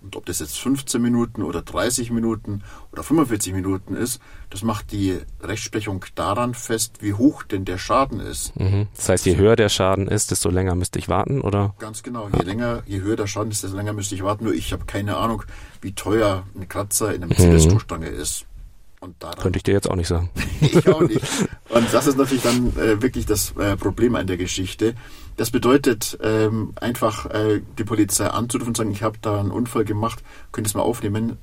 Und 0.05 0.15
ob 0.15 0.25
das 0.27 0.37
jetzt 0.37 0.59
15 0.59 1.01
Minuten 1.01 1.41
oder 1.41 1.63
30 1.63 2.11
Minuten 2.11 2.61
oder 2.91 3.01
45 3.01 3.53
Minuten 3.53 3.95
ist, 3.95 4.21
das 4.51 4.61
macht 4.61 4.91
die 4.91 5.17
Rechtsprechung 5.41 6.05
daran 6.13 6.53
fest, 6.53 6.97
wie 6.99 7.13
hoch 7.13 7.41
denn 7.41 7.65
der 7.65 7.79
Schaden 7.79 8.19
ist. 8.19 8.55
Mhm. 8.55 8.85
Das 8.95 9.09
heißt, 9.09 9.25
je 9.25 9.35
höher 9.35 9.55
der 9.55 9.69
Schaden 9.69 10.07
ist, 10.07 10.29
desto 10.29 10.51
länger 10.51 10.75
müsste 10.75 10.99
ich 10.99 11.09
warten, 11.09 11.41
oder? 11.41 11.73
Ganz 11.79 12.03
genau. 12.03 12.29
Je 12.29 12.43
länger, 12.43 12.83
je 12.85 13.01
höher 13.01 13.15
der 13.15 13.25
Schaden 13.25 13.51
ist, 13.51 13.63
desto 13.63 13.75
länger 13.75 13.93
müsste 13.93 14.13
ich 14.13 14.23
warten. 14.23 14.43
Nur 14.43 14.53
ich 14.53 14.73
habe 14.73 14.85
keine 14.85 15.17
Ahnung, 15.17 15.41
wie 15.81 15.93
teuer 15.93 16.45
ein 16.55 16.69
Kratzer 16.69 17.11
in 17.11 17.21
der 17.21 17.29
Mercedes-Stoßstange 17.29 18.11
mhm. 18.11 18.19
ist. 18.19 18.45
Und 18.99 19.15
daran, 19.23 19.39
Könnte 19.39 19.57
ich 19.57 19.63
dir 19.63 19.73
jetzt 19.73 19.89
auch 19.89 19.95
nicht 19.95 20.07
sagen. 20.07 20.29
ich 20.61 20.87
auch 20.87 21.01
nicht. 21.01 21.21
Und 21.69 21.91
das 21.91 22.05
ist 22.05 22.17
natürlich 22.17 22.43
dann 22.43 22.77
äh, 22.77 23.01
wirklich 23.01 23.25
das 23.25 23.55
äh, 23.57 23.75
Problem 23.75 24.15
an 24.15 24.27
der 24.27 24.37
Geschichte. 24.37 24.93
Das 25.37 25.51
bedeutet 25.51 26.17
ähm, 26.21 26.73
einfach 26.79 27.25
äh, 27.27 27.61
die 27.77 27.83
Polizei 27.83 28.27
anzurufen 28.27 28.69
und 28.69 28.77
sagen, 28.77 28.91
ich 28.91 29.03
habe 29.03 29.17
da 29.21 29.39
einen 29.39 29.51
Unfall 29.51 29.83
gemacht, 29.83 30.23
könnt 30.51 30.67
ihr 30.67 30.69
es 30.69 30.75
mal 30.75 30.81
aufnehmen, 30.81 31.37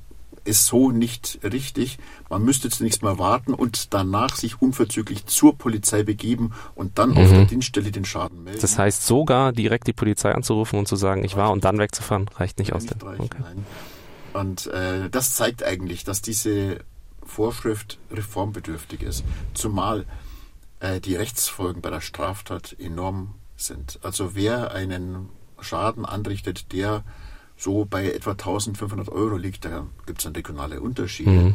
ist 0.44 0.66
so 0.66 0.90
nicht 0.90 1.38
richtig. 1.44 1.98
Man 2.28 2.44
müsste 2.44 2.68
zunächst 2.70 3.02
mal 3.02 3.18
warten 3.18 3.54
und 3.54 3.94
danach 3.94 4.36
sich 4.36 4.60
unverzüglich 4.60 5.26
zur 5.26 5.56
Polizei 5.56 6.02
begeben 6.02 6.52
und 6.74 6.98
dann 6.98 7.10
mhm. 7.10 7.18
auf 7.18 7.28
der 7.30 7.44
Dienststelle 7.44 7.92
den 7.92 8.04
Schaden 8.04 8.42
melden. 8.44 8.60
Das 8.60 8.78
heißt, 8.78 9.06
sogar 9.06 9.52
direkt 9.52 9.86
die 9.86 9.92
Polizei 9.92 10.32
anzurufen 10.32 10.78
und 10.78 10.88
zu 10.88 10.96
sagen, 10.96 11.24
ich 11.24 11.36
war 11.36 11.52
und 11.52 11.64
dann 11.64 11.78
wegzufahren, 11.78 12.28
reicht 12.28 12.58
nicht 12.58 12.72
aus. 12.72 12.82
Nicht 12.82 13.04
reichen, 13.04 13.22
okay. 13.22 13.42
Und 14.32 14.66
äh, 14.68 15.10
das 15.10 15.36
zeigt 15.36 15.62
eigentlich, 15.62 16.04
dass 16.04 16.22
diese 16.22 16.78
Vorschrift 17.24 17.98
reformbedürftig 18.10 19.02
ist. 19.02 19.24
Zumal 19.54 20.06
äh, 20.80 21.00
die 21.00 21.14
Rechtsfolgen 21.14 21.82
bei 21.82 21.90
der 21.90 22.00
Straftat 22.00 22.74
enorm 22.78 23.34
sind. 23.62 23.98
Also 24.02 24.34
wer 24.34 24.72
einen 24.72 25.28
Schaden 25.60 26.04
anrichtet, 26.04 26.72
der 26.72 27.04
so 27.56 27.84
bei 27.84 28.10
etwa 28.10 28.32
1500 28.32 29.08
Euro 29.08 29.36
liegt, 29.36 29.64
da 29.64 29.86
gibt 30.06 30.18
es 30.18 30.24
dann 30.24 30.34
regionale 30.34 30.80
Unterschiede, 30.80 31.30
mhm. 31.30 31.54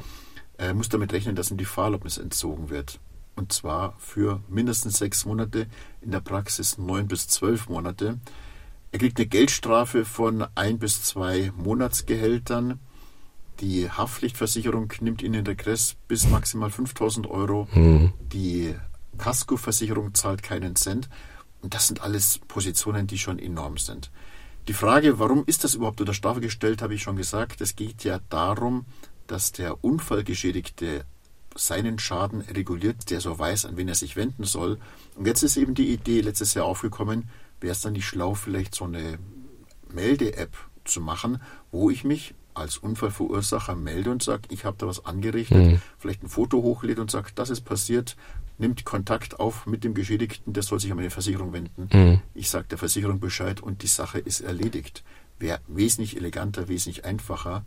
äh, 0.57 0.73
muss 0.73 0.89
damit 0.89 1.11
rechnen, 1.13 1.35
dass 1.35 1.51
ihm 1.51 1.57
die 1.57 1.65
Fahrerlaubnis 1.65 2.17
entzogen 2.17 2.69
wird. 2.69 2.99
Und 3.35 3.51
zwar 3.51 3.93
für 3.99 4.41
mindestens 4.47 4.97
sechs 4.97 5.25
Monate, 5.25 5.67
in 6.01 6.11
der 6.11 6.21
Praxis 6.21 6.77
neun 6.77 7.07
bis 7.07 7.27
zwölf 7.27 7.69
Monate. 7.69 8.19
Er 8.91 8.99
kriegt 8.99 9.19
eine 9.19 9.27
Geldstrafe 9.27 10.05
von 10.05 10.47
ein 10.55 10.79
bis 10.79 11.03
zwei 11.03 11.51
Monatsgehältern. 11.55 12.79
Die 13.59 13.89
Haftpflichtversicherung 13.89 14.91
nimmt 15.01 15.21
ihn 15.21 15.33
in 15.33 15.45
Regress 15.45 15.95
bis 16.07 16.27
maximal 16.29 16.71
5000 16.71 17.27
Euro. 17.27 17.67
Mhm. 17.73 18.13
Die 18.31 18.75
Kaskoversicherung 19.17 20.13
zahlt 20.13 20.41
keinen 20.41 20.75
Cent. 20.75 21.09
Und 21.61 21.73
das 21.73 21.87
sind 21.87 22.01
alles 22.01 22.39
Positionen, 22.47 23.07
die 23.07 23.17
schon 23.17 23.39
enorm 23.39 23.77
sind. 23.77 24.11
Die 24.67 24.73
Frage, 24.73 25.17
warum 25.17 25.43
ist 25.45 25.63
das 25.63 25.75
überhaupt 25.75 26.01
unter 26.01 26.13
Strafe 26.13 26.41
gestellt, 26.41 26.81
habe 26.81 26.93
ich 26.93 27.01
schon 27.01 27.15
gesagt. 27.15 27.61
Es 27.61 27.75
geht 27.75 28.03
ja 28.03 28.19
darum, 28.29 28.85
dass 29.25 29.51
der 29.51 29.83
Unfallgeschädigte 29.83 31.05
seinen 31.55 31.99
Schaden 31.99 32.41
reguliert, 32.41 33.09
der 33.09 33.21
so 33.21 33.37
weiß, 33.37 33.65
an 33.65 33.77
wen 33.77 33.87
er 33.87 33.95
sich 33.95 34.15
wenden 34.15 34.43
soll. 34.43 34.77
Und 35.15 35.25
jetzt 35.25 35.43
ist 35.43 35.57
eben 35.57 35.73
die 35.73 35.91
Idee 35.91 36.21
letztes 36.21 36.53
Jahr 36.53 36.65
aufgekommen, 36.65 37.29
wäre 37.59 37.71
es 37.71 37.81
dann 37.81 37.93
nicht 37.93 38.05
schlau, 38.05 38.35
vielleicht 38.35 38.75
so 38.75 38.85
eine 38.85 39.19
Melde-App 39.91 40.55
zu 40.83 41.01
machen, 41.01 41.41
wo 41.71 41.89
ich 41.89 42.03
mich 42.03 42.35
als 42.57 42.77
Unfallverursacher 42.77 43.75
melde 43.75 44.11
und 44.11 44.23
sage, 44.23 44.43
ich 44.49 44.65
habe 44.65 44.77
da 44.79 44.87
was 44.87 45.05
angerichtet, 45.05 45.57
mhm. 45.57 45.81
vielleicht 45.97 46.23
ein 46.23 46.29
Foto 46.29 46.61
hochlädt 46.61 46.99
und 46.99 47.11
sagt, 47.11 47.39
das 47.39 47.49
ist 47.49 47.61
passiert, 47.61 48.15
nimmt 48.57 48.85
Kontakt 48.85 49.39
auf 49.39 49.65
mit 49.65 49.83
dem 49.83 49.93
Geschädigten, 49.93 50.53
der 50.53 50.63
soll 50.63 50.79
sich 50.79 50.91
an 50.91 50.97
meine 50.97 51.09
Versicherung 51.09 51.53
wenden. 51.53 51.89
Mhm. 51.91 52.21
Ich 52.33 52.49
sage 52.49 52.67
der 52.69 52.77
Versicherung 52.77 53.19
Bescheid 53.19 53.61
und 53.61 53.83
die 53.83 53.87
Sache 53.87 54.19
ist 54.19 54.41
erledigt. 54.41 55.03
Wäre 55.39 55.59
wesentlich 55.67 56.17
eleganter, 56.17 56.67
wesentlich 56.67 57.05
einfacher. 57.05 57.63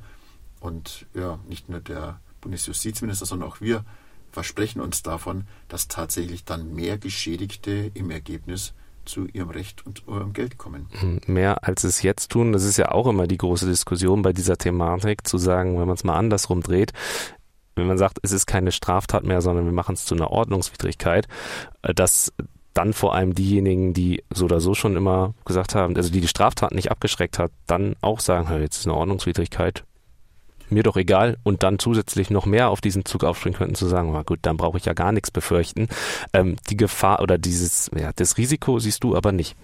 Und 0.58 1.06
ja, 1.14 1.38
nicht 1.48 1.68
nur 1.68 1.80
der 1.80 2.20
Bundesjustizminister, 2.40 3.26
sondern 3.26 3.48
auch 3.48 3.60
wir 3.60 3.84
versprechen 4.32 4.80
uns 4.80 5.02
davon, 5.02 5.44
dass 5.68 5.88
tatsächlich 5.88 6.44
dann 6.44 6.74
mehr 6.74 6.98
Geschädigte 6.98 7.90
im 7.94 8.10
Ergebnis 8.10 8.74
zu 9.10 9.26
ihrem 9.26 9.50
Recht 9.50 9.86
und 9.86 10.06
eurem 10.08 10.32
Geld 10.32 10.56
kommen. 10.58 10.88
Mhm. 11.02 11.20
Mehr 11.26 11.64
als 11.64 11.84
es 11.84 12.02
jetzt 12.02 12.30
tun, 12.30 12.52
das 12.52 12.64
ist 12.64 12.76
ja 12.76 12.90
auch 12.92 13.06
immer 13.06 13.26
die 13.26 13.38
große 13.38 13.66
Diskussion 13.66 14.22
bei 14.22 14.32
dieser 14.32 14.56
Thematik, 14.56 15.26
zu 15.26 15.38
sagen, 15.38 15.78
wenn 15.78 15.86
man 15.86 15.96
es 15.96 16.04
mal 16.04 16.16
andersrum 16.16 16.62
dreht, 16.62 16.92
wenn 17.76 17.86
man 17.86 17.98
sagt, 17.98 18.18
es 18.22 18.32
ist 18.32 18.46
keine 18.46 18.72
Straftat 18.72 19.24
mehr, 19.24 19.40
sondern 19.40 19.64
wir 19.64 19.72
machen 19.72 19.94
es 19.94 20.04
zu 20.04 20.14
einer 20.14 20.30
Ordnungswidrigkeit, 20.30 21.28
äh, 21.82 21.94
dass 21.94 22.32
dann 22.74 22.92
vor 22.92 23.14
allem 23.14 23.34
diejenigen, 23.34 23.94
die 23.94 24.22
so 24.32 24.44
oder 24.44 24.60
so 24.60 24.74
schon 24.74 24.96
immer 24.96 25.34
gesagt 25.44 25.74
haben, 25.74 25.96
also 25.96 26.10
die 26.10 26.20
die 26.20 26.28
Straftat 26.28 26.72
nicht 26.72 26.90
abgeschreckt 26.90 27.38
hat, 27.38 27.50
dann 27.66 27.96
auch 28.00 28.20
sagen, 28.20 28.48
hey, 28.48 28.60
jetzt 28.60 28.78
ist 28.78 28.86
eine 28.86 28.94
Ordnungswidrigkeit, 28.94 29.84
mir 30.70 30.82
doch 30.82 30.96
egal 30.96 31.38
und 31.42 31.62
dann 31.62 31.78
zusätzlich 31.78 32.30
noch 32.30 32.46
mehr 32.46 32.70
auf 32.70 32.80
diesen 32.80 33.04
Zug 33.04 33.24
aufspringen 33.24 33.58
könnten, 33.58 33.74
zu 33.74 33.86
sagen, 33.86 34.10
na 34.12 34.22
gut, 34.22 34.40
dann 34.42 34.56
brauche 34.56 34.78
ich 34.78 34.84
ja 34.84 34.92
gar 34.92 35.12
nichts 35.12 35.30
befürchten. 35.30 35.88
Ähm, 36.32 36.56
die 36.68 36.76
Gefahr 36.76 37.20
oder 37.20 37.38
dieses, 37.38 37.90
ja, 37.96 38.12
das 38.14 38.36
Risiko 38.36 38.78
siehst 38.78 39.04
du 39.04 39.16
aber 39.16 39.32
nicht. 39.32 39.56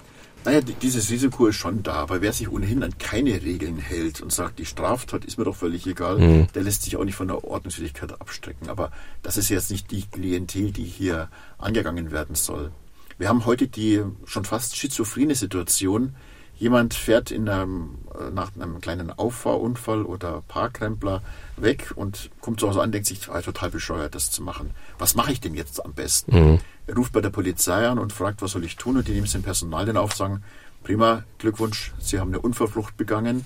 Naja, 0.47 0.61
dieses 0.61 1.11
Risiko 1.11 1.49
ist 1.49 1.57
schon 1.57 1.83
da, 1.83 2.09
weil 2.09 2.21
wer 2.21 2.33
sich 2.33 2.49
ohnehin 2.49 2.85
an 2.85 2.97
keine 2.99 3.43
Regeln 3.43 3.79
hält 3.79 4.21
und 4.21 4.31
sagt, 4.31 4.61
die 4.61 4.65
Straftat 4.65 5.25
ist 5.25 5.39
mir 5.39 5.45
doch 5.45 5.57
völlig 5.57 5.85
egal, 5.89 6.19
mhm. 6.19 6.47
der 6.55 6.63
lässt 6.63 6.85
sich 6.85 6.97
auch 6.97 7.05
nicht 7.05 7.17
von 7.17 7.27
der 7.27 7.43
Ordnungswidrigkeit 7.43 8.21
abstrecken. 8.21 8.69
Aber 8.69 8.93
das 9.25 9.37
ist 9.37 9.49
jetzt 9.49 9.73
nicht 9.73 9.91
die 9.91 10.03
Klientel, 10.03 10.71
die 10.71 10.85
hier 10.85 11.31
angegangen 11.59 12.13
werden 12.13 12.37
soll. 12.37 12.71
Wir 13.19 13.29
haben 13.29 13.45
heute 13.45 13.67
die 13.67 14.03
schon 14.25 14.45
fast 14.45 14.77
schizophrene 14.77 15.35
Situation, 15.35 16.15
jemand 16.59 16.95
fährt 16.95 17.31
in 17.31 17.49
einem, 17.49 17.99
äh, 18.19 18.31
nach 18.31 18.51
einem 18.55 18.81
kleinen 18.81 19.11
Auffahrunfall 19.11 20.03
oder 20.03 20.43
Parkrempler 20.49 21.23
weg 21.57 21.93
und 21.95 22.31
kommt 22.41 22.61
zu 22.61 22.69
Hause 22.69 22.83
an, 22.83 22.93
denkt 22.93 23.07
sich, 23.07 23.29
ah, 23.29 23.41
total 23.43 23.71
bescheuert, 23.71 24.15
das 24.15 24.31
zu 24.31 24.43
machen. 24.43 24.71
Was 24.99 25.15
mache 25.15 25.33
ich 25.33 25.41
denn 25.41 25.55
jetzt 25.55 25.85
am 25.85 25.93
besten? 25.93 26.35
Mhm. 26.35 26.59
Er 26.87 26.95
ruft 26.97 27.13
bei 27.13 27.21
der 27.21 27.31
Polizei 27.31 27.87
an 27.87 27.99
und 27.99 28.13
fragt, 28.13 28.43
was 28.43 28.53
soll 28.53 28.65
ich 28.65 28.77
tun? 28.77 28.97
Und 28.97 29.09
die 29.09 29.13
nehmen 29.13 29.27
sein 29.27 29.43
Personal 29.43 29.85
dann 29.87 29.97
auf 29.97 30.15
sagen, 30.15 30.43
prima, 30.83 31.25
Glückwunsch, 31.39 31.93
Sie 31.99 32.19
haben 32.19 32.29
eine 32.29 32.41
Unverflucht 32.41 32.97
begangen. 32.97 33.45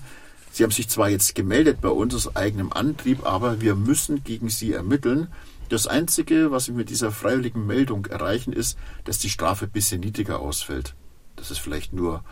Sie 0.51 0.63
haben 0.63 0.71
sich 0.71 0.89
zwar 0.89 1.09
jetzt 1.09 1.33
gemeldet 1.33 1.79
bei 1.81 1.89
uns 1.89 2.13
aus 2.13 2.35
eigenem 2.35 2.71
Antrieb, 2.73 3.25
aber 3.25 3.61
wir 3.61 3.75
müssen 3.75 4.23
gegen 4.23 4.49
Sie 4.49 4.73
ermitteln. 4.73 5.27
Das 5.69 5.87
Einzige, 5.87 6.51
was 6.51 6.67
wir 6.67 6.75
mit 6.75 6.89
dieser 6.89 7.11
freiwilligen 7.11 7.65
Meldung 7.65 8.05
erreichen, 8.05 8.51
ist, 8.51 8.77
dass 9.05 9.19
die 9.19 9.29
Strafe 9.29 9.65
ein 9.65 9.71
bisschen 9.71 10.01
niedriger 10.01 10.39
ausfällt. 10.39 10.93
Das 11.37 11.49
ist 11.49 11.59
vielleicht 11.59 11.93
nur 11.93 12.23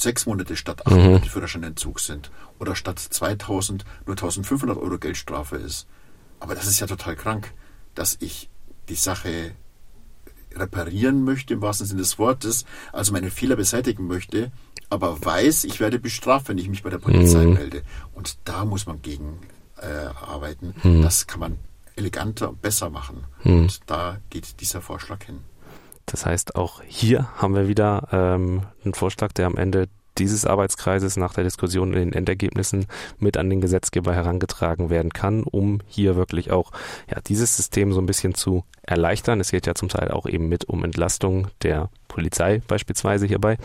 sechs 0.00 0.26
Monate 0.26 0.56
statt 0.56 0.86
acht 0.86 0.96
Monate 0.96 1.24
mhm. 1.26 1.30
Führerscheinentzug 1.30 2.00
sind. 2.00 2.30
Oder 2.58 2.74
statt 2.74 2.98
2000 2.98 3.84
nur 4.06 4.14
1500 4.14 4.76
Euro 4.76 4.98
Geldstrafe 4.98 5.56
ist. 5.56 5.86
Aber 6.40 6.54
das 6.54 6.66
ist 6.66 6.80
ja 6.80 6.86
total 6.86 7.16
krank, 7.16 7.52
dass 7.94 8.16
ich 8.20 8.48
die 8.88 8.94
Sache 8.94 9.52
reparieren 10.54 11.24
möchte, 11.24 11.54
im 11.54 11.62
wahrsten 11.62 11.86
Sinne 11.86 12.00
des 12.00 12.18
Wortes, 12.18 12.64
also 12.92 13.12
meine 13.12 13.30
Fehler 13.30 13.56
beseitigen 13.56 14.06
möchte, 14.06 14.50
aber 14.88 15.24
weiß, 15.24 15.64
ich 15.64 15.78
werde 15.78 16.00
bestraft, 16.00 16.48
wenn 16.48 16.58
ich 16.58 16.68
mich 16.68 16.82
bei 16.82 16.90
der 16.90 16.98
Polizei 16.98 17.44
mhm. 17.44 17.54
melde. 17.54 17.82
Und 18.12 18.38
da 18.44 18.64
muss 18.64 18.86
man 18.86 19.00
gegen 19.00 19.38
äh, 19.80 19.86
arbeiten. 19.86 20.74
Mhm. 20.82 21.02
Das 21.02 21.26
kann 21.26 21.40
man 21.40 21.58
eleganter 21.94 22.48
und 22.50 22.62
besser 22.62 22.90
machen. 22.90 23.24
Mhm. 23.44 23.60
Und 23.60 23.80
da 23.86 24.18
geht 24.30 24.60
dieser 24.60 24.80
Vorschlag 24.80 25.22
hin. 25.24 25.40
Das 26.10 26.26
heißt, 26.26 26.56
auch 26.56 26.82
hier 26.86 27.28
haben 27.36 27.54
wir 27.54 27.68
wieder 27.68 28.08
ähm, 28.12 28.62
einen 28.84 28.94
Vorschlag, 28.94 29.32
der 29.32 29.46
am 29.46 29.56
Ende 29.56 29.88
dieses 30.18 30.44
Arbeitskreises 30.44 31.16
nach 31.16 31.32
der 31.32 31.44
Diskussion 31.44 31.94
in 31.94 32.00
den 32.00 32.12
Endergebnissen 32.12 32.86
mit 33.18 33.36
an 33.36 33.48
den 33.48 33.60
Gesetzgeber 33.60 34.12
herangetragen 34.12 34.90
werden 34.90 35.12
kann, 35.12 35.44
um 35.44 35.78
hier 35.86 36.16
wirklich 36.16 36.50
auch 36.50 36.72
ja, 37.08 37.20
dieses 37.26 37.56
System 37.56 37.92
so 37.92 38.00
ein 38.00 38.06
bisschen 38.06 38.34
zu 38.34 38.64
erleichtern. 38.82 39.40
Es 39.40 39.50
geht 39.50 39.66
ja 39.66 39.74
zum 39.74 39.88
Teil 39.88 40.10
auch 40.10 40.26
eben 40.26 40.48
mit 40.48 40.64
um 40.64 40.84
Entlastung 40.84 41.48
der 41.62 41.90
Polizei 42.10 42.60
beispielsweise 42.66 43.26
hierbei. 43.26 43.56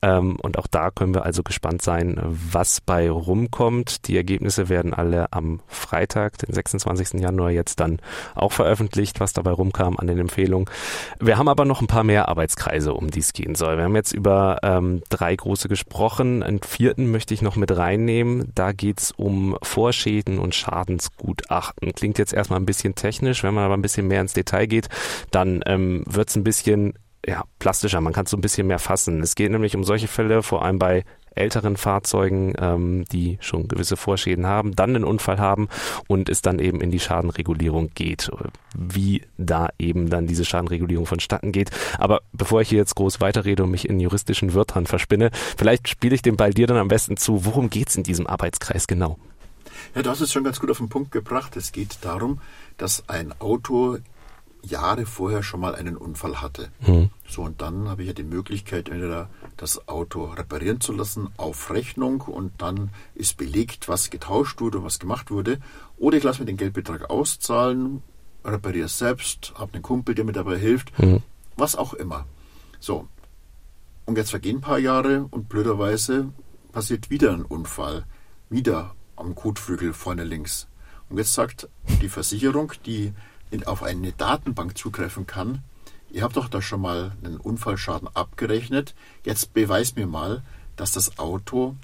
Ähm, 0.00 0.36
und 0.40 0.58
auch 0.58 0.68
da 0.68 0.90
können 0.90 1.12
wir 1.12 1.24
also 1.26 1.42
gespannt 1.42 1.82
sein, 1.82 2.18
was 2.22 2.80
bei 2.80 3.10
rumkommt. 3.10 4.06
Die 4.06 4.16
Ergebnisse 4.16 4.68
werden 4.68 4.94
alle 4.94 5.32
am 5.32 5.60
Freitag, 5.66 6.38
den 6.38 6.54
26. 6.54 7.20
Januar 7.20 7.50
jetzt 7.50 7.80
dann 7.80 7.98
auch 8.34 8.52
veröffentlicht, 8.52 9.18
was 9.18 9.32
dabei 9.32 9.50
rumkam 9.50 9.98
an 9.98 10.06
den 10.06 10.18
Empfehlungen. 10.18 10.70
Wir 11.18 11.36
haben 11.36 11.48
aber 11.48 11.64
noch 11.64 11.80
ein 11.80 11.88
paar 11.88 12.04
mehr 12.04 12.28
Arbeitskreise, 12.28 12.94
um 12.94 13.10
die 13.10 13.18
es 13.18 13.32
gehen 13.32 13.56
soll. 13.56 13.76
Wir 13.76 13.84
haben 13.84 13.96
jetzt 13.96 14.12
über 14.12 14.58
ähm, 14.62 15.02
drei 15.08 15.34
große 15.34 15.68
gesprochen. 15.68 16.42
Einen 16.44 16.62
vierten 16.62 17.10
möchte 17.10 17.34
ich 17.34 17.42
noch 17.42 17.56
mit 17.56 17.76
reinnehmen. 17.76 18.52
Da 18.54 18.70
geht 18.72 19.00
es 19.00 19.10
um 19.10 19.58
Vorschäden 19.62 20.38
und 20.38 20.54
Schadensgutachten. 20.54 21.92
Klingt 21.92 22.18
jetzt 22.18 22.32
erstmal 22.32 22.60
ein 22.60 22.66
bisschen 22.66 22.94
technisch, 22.94 23.42
wenn 23.42 23.54
man 23.54 23.64
aber 23.64 23.74
ein 23.74 23.82
bisschen 23.82 24.06
mehr 24.06 24.20
ins 24.20 24.32
Detail 24.32 24.49
geht, 24.50 24.88
dann 25.30 25.62
ähm, 25.66 26.04
wird 26.06 26.28
es 26.28 26.36
ein 26.36 26.44
bisschen 26.44 26.94
ja, 27.26 27.44
plastischer, 27.58 28.00
man 28.00 28.12
kann 28.12 28.24
es 28.24 28.30
so 28.30 28.36
ein 28.36 28.40
bisschen 28.40 28.66
mehr 28.66 28.78
fassen. 28.78 29.22
Es 29.22 29.34
geht 29.34 29.50
nämlich 29.50 29.76
um 29.76 29.84
solche 29.84 30.08
Fälle, 30.08 30.42
vor 30.42 30.64
allem 30.64 30.78
bei 30.78 31.04
älteren 31.34 31.76
Fahrzeugen, 31.76 32.54
ähm, 32.58 33.04
die 33.12 33.38
schon 33.40 33.68
gewisse 33.68 33.96
Vorschäden 33.96 34.46
haben, 34.46 34.74
dann 34.74 34.96
einen 34.96 35.04
Unfall 35.04 35.38
haben 35.38 35.68
und 36.08 36.28
es 36.28 36.42
dann 36.42 36.58
eben 36.58 36.80
in 36.80 36.90
die 36.90 36.98
Schadenregulierung 36.98 37.90
geht. 37.94 38.30
Wie 38.76 39.22
da 39.38 39.68
eben 39.78 40.10
dann 40.10 40.26
diese 40.26 40.44
Schadenregulierung 40.44 41.06
vonstatten 41.06 41.52
geht. 41.52 41.70
Aber 41.98 42.20
bevor 42.32 42.62
ich 42.62 42.68
hier 42.68 42.78
jetzt 42.78 42.96
groß 42.96 43.20
weiterrede 43.20 43.62
und 43.62 43.70
mich 43.70 43.88
in 43.88 44.00
juristischen 44.00 44.54
Wörtern 44.54 44.86
verspinne, 44.86 45.30
vielleicht 45.56 45.88
spiele 45.88 46.14
ich 46.14 46.22
den 46.22 46.36
Ball 46.36 46.52
dir 46.52 46.66
dann 46.66 46.78
am 46.78 46.88
besten 46.88 47.16
zu. 47.16 47.44
Worum 47.44 47.70
geht 47.70 47.90
es 47.90 47.96
in 47.96 48.02
diesem 48.02 48.26
Arbeitskreis 48.26 48.86
genau? 48.86 49.18
Ja, 49.94 50.02
du 50.02 50.10
hast 50.10 50.20
es 50.20 50.32
schon 50.32 50.44
ganz 50.44 50.60
gut 50.60 50.70
auf 50.70 50.78
den 50.78 50.88
Punkt 50.88 51.12
gebracht. 51.12 51.56
Es 51.56 51.72
geht 51.72 51.98
darum, 52.02 52.40
dass 52.76 53.08
ein 53.08 53.32
Auto 53.40 53.98
Jahre 54.62 55.06
vorher 55.06 55.42
schon 55.42 55.60
mal 55.60 55.74
einen 55.74 55.96
Unfall 55.96 56.40
hatte. 56.40 56.70
Mhm. 56.80 57.10
So, 57.28 57.42
und 57.42 57.60
dann 57.60 57.88
habe 57.88 58.02
ich 58.02 58.08
ja 58.08 58.14
die 58.14 58.24
Möglichkeit, 58.24 58.88
entweder 58.88 59.30
das 59.56 59.88
Auto 59.88 60.24
reparieren 60.24 60.80
zu 60.80 60.92
lassen 60.92 61.28
auf 61.36 61.70
Rechnung 61.70 62.22
und 62.22 62.52
dann 62.58 62.90
ist 63.14 63.36
belegt, 63.36 63.88
was 63.88 64.10
getauscht 64.10 64.60
wurde 64.60 64.78
und 64.78 64.84
was 64.84 64.98
gemacht 64.98 65.30
wurde. 65.30 65.58
Oder 65.96 66.18
ich 66.18 66.24
lasse 66.24 66.40
mir 66.40 66.46
den 66.46 66.56
Geldbetrag 66.56 67.10
auszahlen, 67.10 68.02
repariere 68.44 68.86
es 68.86 68.98
selbst, 68.98 69.52
habe 69.56 69.74
einen 69.74 69.82
Kumpel, 69.82 70.14
der 70.14 70.24
mir 70.24 70.32
dabei 70.32 70.58
hilft, 70.58 70.98
mhm. 70.98 71.22
was 71.56 71.76
auch 71.76 71.94
immer. 71.94 72.26
So. 72.78 73.06
Und 74.06 74.16
jetzt 74.16 74.30
vergehen 74.30 74.56
ein 74.56 74.62
paar 74.62 74.78
Jahre 74.78 75.26
und 75.30 75.48
blöderweise 75.48 76.32
passiert 76.72 77.10
wieder 77.10 77.32
ein 77.32 77.44
Unfall. 77.44 78.04
Wieder 78.48 78.94
am 79.16 79.34
Kotflügel 79.34 79.92
vorne 79.92 80.24
links. 80.24 80.66
Und 81.08 81.18
jetzt 81.18 81.34
sagt 81.34 81.68
die 82.00 82.08
Versicherung, 82.08 82.72
die 82.86 83.12
auf 83.66 83.82
eine 83.82 84.12
Datenbank 84.12 84.76
zugreifen 84.76 85.26
kann, 85.26 85.62
ihr 86.10 86.22
habt 86.22 86.36
doch 86.36 86.48
da 86.48 86.62
schon 86.62 86.80
mal 86.80 87.12
einen 87.24 87.36
Unfallschaden 87.36 88.08
abgerechnet, 88.14 88.94
jetzt 89.24 89.52
beweis 89.54 89.96
mir 89.96 90.06
mal, 90.06 90.42
dass 90.76 90.92
das 90.92 91.18
Auto 91.18 91.76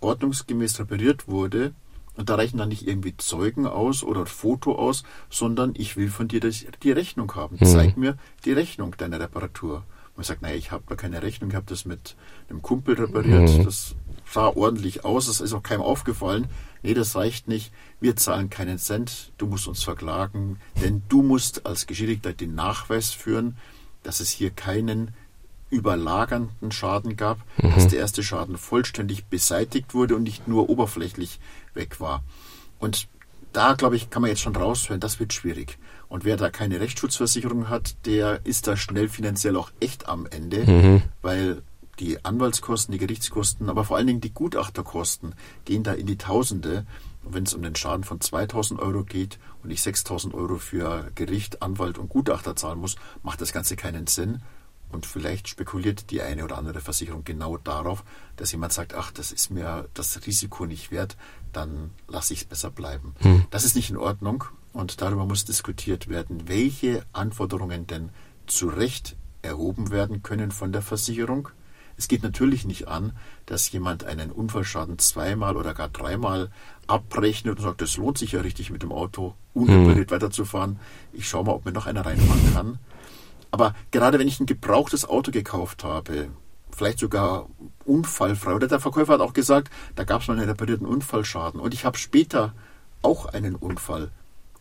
ordnungsgemäß 0.00 0.78
repariert 0.80 1.28
wurde 1.28 1.74
und 2.16 2.28
da 2.28 2.36
reichen 2.36 2.58
dann 2.58 2.68
nicht 2.68 2.86
irgendwie 2.86 3.16
Zeugen 3.16 3.66
aus 3.66 4.04
oder 4.04 4.26
Foto 4.26 4.76
aus, 4.76 5.02
sondern 5.30 5.74
ich 5.76 5.96
will 5.96 6.08
von 6.08 6.28
dir 6.28 6.40
die 6.40 6.92
Rechnung 6.92 7.34
haben. 7.34 7.56
Mhm. 7.58 7.66
Zeig 7.66 7.96
mir 7.96 8.16
die 8.44 8.52
Rechnung 8.52 8.96
deiner 8.96 9.18
Reparatur. 9.18 9.84
Man 10.16 10.24
sagt, 10.24 10.42
naja, 10.42 10.54
ich 10.54 10.70
habe 10.70 10.84
da 10.88 10.94
keine 10.94 11.22
Rechnung, 11.22 11.50
ich 11.50 11.56
habe 11.56 11.66
das 11.68 11.84
mit 11.84 12.16
einem 12.48 12.62
Kumpel 12.62 12.94
repariert, 12.94 13.50
mhm. 13.50 13.64
das 13.64 13.96
sah 14.30 14.48
ordentlich 14.48 15.04
aus, 15.04 15.26
das 15.26 15.40
ist 15.40 15.52
auch 15.52 15.62
keinem 15.62 15.82
aufgefallen. 15.82 16.46
Nee, 16.82 16.94
das 16.94 17.16
reicht 17.16 17.48
nicht, 17.48 17.72
wir 18.00 18.14
zahlen 18.14 18.50
keinen 18.50 18.78
Cent, 18.78 19.32
du 19.38 19.46
musst 19.46 19.66
uns 19.66 19.82
verklagen, 19.82 20.58
denn 20.82 21.02
du 21.08 21.22
musst 21.22 21.66
als 21.66 21.86
Geschädigter 21.86 22.32
den 22.32 22.54
Nachweis 22.54 23.10
führen, 23.10 23.56
dass 24.02 24.20
es 24.20 24.30
hier 24.30 24.50
keinen 24.50 25.12
überlagernden 25.70 26.70
Schaden 26.70 27.16
gab, 27.16 27.38
mhm. 27.56 27.74
dass 27.74 27.88
der 27.88 27.98
erste 27.98 28.22
Schaden 28.22 28.56
vollständig 28.56 29.24
beseitigt 29.26 29.94
wurde 29.94 30.14
und 30.14 30.22
nicht 30.22 30.46
nur 30.46 30.68
oberflächlich 30.68 31.40
weg 31.74 32.00
war. 32.00 32.22
Und 32.78 33.08
da, 33.52 33.74
glaube 33.74 33.96
ich, 33.96 34.10
kann 34.10 34.22
man 34.22 34.30
jetzt 34.30 34.42
schon 34.42 34.56
raushören, 34.56 35.00
das 35.00 35.20
wird 35.20 35.32
schwierig. 35.32 35.78
Und 36.14 36.24
wer 36.24 36.36
da 36.36 36.48
keine 36.48 36.78
Rechtsschutzversicherung 36.78 37.68
hat, 37.68 38.06
der 38.06 38.46
ist 38.46 38.68
da 38.68 38.76
schnell 38.76 39.08
finanziell 39.08 39.56
auch 39.56 39.72
echt 39.80 40.08
am 40.08 40.26
Ende, 40.26 40.64
mhm. 40.64 41.02
weil 41.22 41.64
die 41.98 42.24
Anwaltskosten, 42.24 42.92
die 42.92 42.98
Gerichtskosten, 42.98 43.68
aber 43.68 43.82
vor 43.82 43.96
allen 43.96 44.06
Dingen 44.06 44.20
die 44.20 44.32
Gutachterkosten 44.32 45.34
gehen 45.64 45.82
da 45.82 45.92
in 45.92 46.06
die 46.06 46.16
Tausende. 46.16 46.86
Und 47.24 47.34
wenn 47.34 47.42
es 47.42 47.52
um 47.52 47.62
den 47.62 47.74
Schaden 47.74 48.04
von 48.04 48.20
2000 48.20 48.78
Euro 48.78 49.02
geht 49.02 49.40
und 49.64 49.72
ich 49.72 49.82
6000 49.82 50.34
Euro 50.34 50.58
für 50.58 51.10
Gericht, 51.16 51.62
Anwalt 51.62 51.98
und 51.98 52.10
Gutachter 52.10 52.54
zahlen 52.54 52.78
muss, 52.78 52.94
macht 53.24 53.40
das 53.40 53.52
Ganze 53.52 53.74
keinen 53.74 54.06
Sinn. 54.06 54.40
Und 54.92 55.06
vielleicht 55.06 55.48
spekuliert 55.48 56.12
die 56.12 56.22
eine 56.22 56.44
oder 56.44 56.58
andere 56.58 56.80
Versicherung 56.80 57.24
genau 57.24 57.56
darauf, 57.56 58.04
dass 58.36 58.52
jemand 58.52 58.72
sagt, 58.72 58.94
ach, 58.94 59.10
das 59.10 59.32
ist 59.32 59.50
mir 59.50 59.88
das 59.94 60.24
Risiko 60.24 60.64
nicht 60.64 60.92
wert, 60.92 61.16
dann 61.52 61.90
lasse 62.06 62.34
ich 62.34 62.42
es 62.42 62.44
besser 62.44 62.70
bleiben. 62.70 63.16
Hm. 63.18 63.46
Das 63.50 63.64
ist 63.64 63.74
nicht 63.74 63.90
in 63.90 63.96
Ordnung 63.96 64.44
und 64.74 65.00
darüber 65.00 65.24
muss 65.24 65.46
diskutiert 65.46 66.08
werden, 66.08 66.48
welche 66.48 67.06
Anforderungen 67.12 67.86
denn 67.86 68.10
zu 68.46 68.68
Recht 68.68 69.16
erhoben 69.40 69.90
werden 69.90 70.22
können 70.22 70.50
von 70.50 70.72
der 70.72 70.82
Versicherung. 70.82 71.48
Es 71.96 72.08
geht 72.08 72.24
natürlich 72.24 72.66
nicht 72.66 72.88
an, 72.88 73.12
dass 73.46 73.70
jemand 73.70 74.02
einen 74.02 74.32
Unfallschaden 74.32 74.98
zweimal 74.98 75.56
oder 75.56 75.74
gar 75.74 75.88
dreimal 75.88 76.50
abrechnet 76.88 77.58
und 77.58 77.62
sagt, 77.62 77.82
es 77.82 77.96
lohnt 77.96 78.18
sich 78.18 78.32
ja 78.32 78.40
richtig 78.40 78.70
mit 78.70 78.82
dem 78.82 78.90
Auto 78.90 79.34
unrepariert 79.54 80.10
hm. 80.10 80.16
weiterzufahren. 80.16 80.80
Ich 81.12 81.28
schaue 81.28 81.44
mal, 81.44 81.52
ob 81.52 81.64
mir 81.64 81.72
noch 81.72 81.86
einer 81.86 82.04
reinfahren 82.04 82.52
kann. 82.52 82.78
Aber 83.52 83.74
gerade 83.92 84.18
wenn 84.18 84.26
ich 84.26 84.40
ein 84.40 84.46
gebrauchtes 84.46 85.08
Auto 85.08 85.30
gekauft 85.30 85.84
habe, 85.84 86.30
vielleicht 86.72 86.98
sogar 86.98 87.48
unfallfrei, 87.84 88.54
oder 88.54 88.66
der 88.66 88.80
Verkäufer 88.80 89.12
hat 89.12 89.20
auch 89.20 89.32
gesagt, 89.32 89.70
da 89.94 90.02
gab 90.02 90.22
es 90.22 90.28
mal 90.28 90.36
einen 90.36 90.48
reparierten 90.48 90.86
Unfallschaden 90.86 91.60
und 91.60 91.72
ich 91.72 91.84
habe 91.84 91.96
später 91.96 92.54
auch 93.02 93.26
einen 93.26 93.54
Unfall 93.54 94.10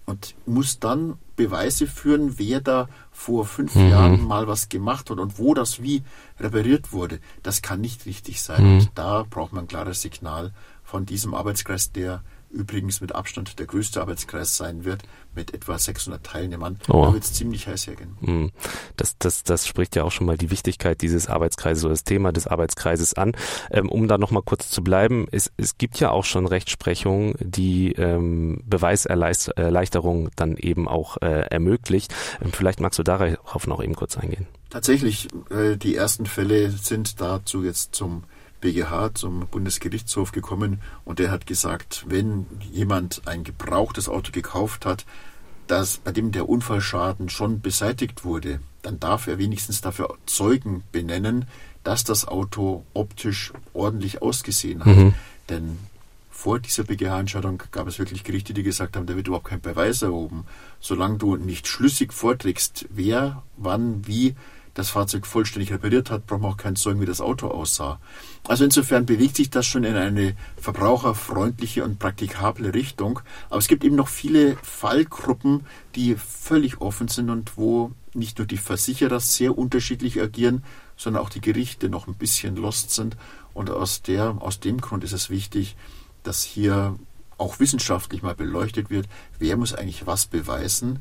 und 0.05 0.35
muss 0.45 0.79
dann 0.79 1.17
Beweise 1.35 1.87
führen, 1.87 2.37
wer 2.37 2.61
da 2.61 2.87
vor 3.11 3.45
fünf 3.45 3.75
mhm. 3.75 3.89
Jahren 3.89 4.21
mal 4.21 4.47
was 4.47 4.69
gemacht 4.69 5.09
hat 5.09 5.19
und 5.19 5.39
wo 5.39 5.53
das 5.53 5.81
wie 5.81 6.03
repariert 6.39 6.91
wurde. 6.91 7.19
Das 7.41 7.61
kann 7.61 7.81
nicht 7.81 8.05
richtig 8.05 8.41
sein. 8.41 8.63
Mhm. 8.63 8.79
Und 8.79 8.91
da 8.95 9.25
braucht 9.29 9.53
man 9.53 9.65
ein 9.65 9.67
klares 9.67 10.01
Signal 10.01 10.51
von 10.83 11.05
diesem 11.05 11.33
Arbeitskreis, 11.33 11.91
der 11.91 12.23
übrigens 12.53 13.01
mit 13.01 13.13
Abstand 13.13 13.59
der 13.59 13.65
größte 13.65 13.99
Arbeitskreis 13.99 14.55
sein 14.55 14.85
wird, 14.85 15.03
mit 15.35 15.53
etwa 15.53 15.77
600 15.77 16.23
Teilnehmern. 16.23 16.79
Oh. 16.87 17.05
Da 17.05 17.13
wird 17.13 17.23
es 17.23 17.33
ziemlich 17.33 17.67
heiß 17.67 17.87
hergehen. 17.87 18.15
Hm. 18.21 18.51
Das, 18.95 19.17
das, 19.17 19.43
das 19.43 19.67
spricht 19.67 19.95
ja 19.95 20.03
auch 20.03 20.11
schon 20.11 20.27
mal 20.27 20.37
die 20.37 20.51
Wichtigkeit 20.51 21.01
dieses 21.01 21.27
Arbeitskreises 21.27 21.83
oder 21.83 21.93
das 21.93 22.03
Thema 22.03 22.31
des 22.31 22.47
Arbeitskreises 22.47 23.15
an. 23.15 23.33
Ähm, 23.71 23.89
um 23.89 24.07
da 24.07 24.17
nochmal 24.17 24.43
kurz 24.43 24.69
zu 24.69 24.83
bleiben, 24.83 25.27
es, 25.31 25.51
es 25.57 25.77
gibt 25.77 25.99
ja 25.99 26.11
auch 26.11 26.25
schon 26.25 26.45
Rechtsprechung, 26.45 27.35
die 27.39 27.93
ähm, 27.93 28.61
Beweiserleichterung 28.65 30.29
dann 30.35 30.57
eben 30.57 30.87
auch 30.87 31.17
äh, 31.21 31.47
ermöglicht. 31.49 32.13
Ähm, 32.41 32.51
vielleicht 32.51 32.79
magst 32.79 32.99
du 32.99 33.03
darauf 33.03 33.67
noch 33.67 33.83
eben 33.83 33.95
kurz 33.95 34.17
eingehen. 34.17 34.47
Tatsächlich, 34.69 35.27
äh, 35.49 35.75
die 35.77 35.95
ersten 35.95 36.25
Fälle 36.25 36.71
sind 36.71 37.21
dazu 37.21 37.63
jetzt 37.63 37.95
zum 37.95 38.23
BGH 38.63 39.13
zum 39.13 39.45
Bundesgerichtshof 39.47 40.31
gekommen 40.31 40.81
und 41.03 41.19
der 41.19 41.31
hat 41.31 41.45
gesagt, 41.45 42.05
wenn 42.07 42.45
jemand 42.71 43.21
ein 43.25 43.43
gebrauchtes 43.43 44.07
Auto 44.07 44.31
gekauft 44.31 44.85
hat, 44.85 45.05
das, 45.67 45.97
bei 45.97 46.13
dem 46.13 46.31
der 46.31 46.47
Unfallschaden 46.47 47.29
schon 47.29 47.59
beseitigt 47.59 48.23
wurde, 48.23 48.59
dann 48.81 49.01
darf 49.01 49.27
er 49.27 49.37
wenigstens 49.37 49.81
dafür 49.81 50.17
Zeugen 50.25 50.83
benennen, 50.93 51.45
dass 51.83 52.05
das 52.05 52.25
Auto 52.25 52.85
optisch 52.93 53.51
ordentlich 53.73 54.21
ausgesehen 54.21 54.85
hat. 54.85 54.95
Mhm. 54.95 55.13
Denn 55.49 55.77
vor 56.31 56.59
dieser 56.59 56.83
BGH-Entscheidung 56.83 57.61
gab 57.71 57.87
es 57.87 57.99
wirklich 57.99 58.23
Gerichte, 58.23 58.53
die 58.53 58.63
gesagt 58.63 58.95
haben, 58.95 59.05
da 59.05 59.15
wird 59.17 59.27
überhaupt 59.27 59.47
kein 59.47 59.61
Beweis 59.61 60.01
erhoben. 60.01 60.45
Solange 60.79 61.17
du 61.17 61.35
nicht 61.35 61.67
schlüssig 61.67 62.13
vorträgst, 62.13 62.85
wer, 62.89 63.43
wann, 63.57 64.07
wie 64.07 64.35
das 64.73 64.89
Fahrzeug 64.89 65.27
vollständig 65.27 65.71
repariert 65.71 66.09
hat, 66.09 66.25
braucht 66.25 66.41
man 66.41 66.51
auch 66.51 66.57
keinen 66.57 66.75
Zeugen, 66.75 66.99
wie 66.99 67.05
das 67.05 67.21
Auto 67.21 67.47
aussah. 67.47 67.99
Also 68.47 68.63
insofern 68.63 69.05
bewegt 69.05 69.35
sich 69.35 69.49
das 69.49 69.65
schon 69.65 69.83
in 69.83 69.95
eine 69.95 70.35
verbraucherfreundliche 70.57 71.83
und 71.83 71.99
praktikable 71.99 72.73
Richtung. 72.73 73.19
Aber 73.49 73.59
es 73.59 73.67
gibt 73.67 73.83
eben 73.83 73.95
noch 73.95 74.07
viele 74.07 74.57
Fallgruppen, 74.63 75.65
die 75.95 76.15
völlig 76.15 76.81
offen 76.81 77.07
sind 77.07 77.29
und 77.29 77.55
wo 77.57 77.91
nicht 78.13 78.39
nur 78.39 78.47
die 78.47 78.57
Versicherer 78.57 79.19
sehr 79.19 79.57
unterschiedlich 79.57 80.19
agieren, 80.19 80.63
sondern 80.97 81.23
auch 81.23 81.29
die 81.29 81.41
Gerichte 81.41 81.89
noch 81.89 82.07
ein 82.07 82.15
bisschen 82.15 82.55
lost 82.55 82.91
sind. 82.91 83.15
Und 83.53 83.69
aus, 83.69 84.01
der, 84.01 84.37
aus 84.39 84.59
dem 84.59 84.81
Grund 84.81 85.03
ist 85.03 85.13
es 85.13 85.29
wichtig, 85.29 85.75
dass 86.23 86.43
hier 86.43 86.95
auch 87.37 87.59
wissenschaftlich 87.59 88.23
mal 88.23 88.35
beleuchtet 88.35 88.89
wird, 88.89 89.07
wer 89.39 89.57
muss 89.57 89.73
eigentlich 89.73 90.07
was 90.07 90.25
beweisen 90.25 90.99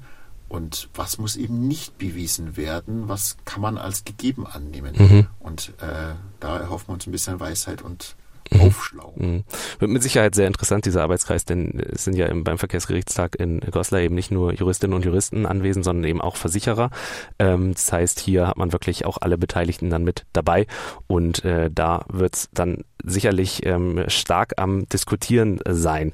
und 0.53 0.91
was 0.95 1.17
muss 1.17 1.37
eben 1.37 1.67
nicht 1.67 1.97
bewiesen 1.97 2.59
werden, 2.59 3.09
was 3.09 3.39
kann 3.47 3.63
man 3.63 3.79
als 3.79 4.05
gegeben 4.05 4.47
annehmen. 4.47 4.95
Mhm. 4.99 5.27
Und 5.41 5.73
äh, 5.81 6.15
da 6.41 6.59
erhoffen 6.59 6.89
wir 6.89 6.93
uns 6.93 7.07
ein 7.07 7.13
bisschen 7.13 7.41
Weisheit 7.41 7.81
und 7.81 8.17
mhm. 8.51 8.61
Aufschlau. 8.61 9.15
Mhm. 9.17 9.45
Wird 9.79 9.91
mit 9.91 10.03
Sicherheit 10.03 10.35
sehr 10.35 10.47
interessant, 10.47 10.85
dieser 10.85 11.05
Arbeitskreis, 11.05 11.47
denn 11.47 11.81
es 11.81 12.05
sind 12.05 12.17
ja 12.17 12.27
im, 12.27 12.45
beim 12.45 12.59
Verkehrsgerichtstag 12.59 13.37
in 13.37 13.61
Goslar 13.61 14.03
eben 14.03 14.15
nicht 14.15 14.31
nur 14.31 14.53
Juristinnen 14.53 14.95
und 14.95 15.07
Juristen 15.07 15.47
anwesend, 15.47 15.87
sondern 15.87 16.05
eben 16.05 16.21
auch 16.21 16.37
Versicherer. 16.37 16.91
Ähm, 17.39 17.73
das 17.73 17.91
heißt, 17.91 18.21
hier 18.21 18.47
hat 18.47 18.59
man 18.59 18.73
wirklich 18.73 19.07
auch 19.07 19.17
alle 19.23 19.39
Beteiligten 19.39 19.89
dann 19.89 20.05
mit 20.05 20.27
dabei 20.35 20.67
und 21.07 21.47
äh, 21.47 21.71
da 21.73 22.05
wird 22.11 22.37
es 22.37 22.51
dann 22.53 22.85
sicherlich 23.03 23.65
ähm, 23.65 24.05
stark 24.09 24.53
am 24.59 24.87
Diskutieren 24.91 25.61
sein. 25.67 26.13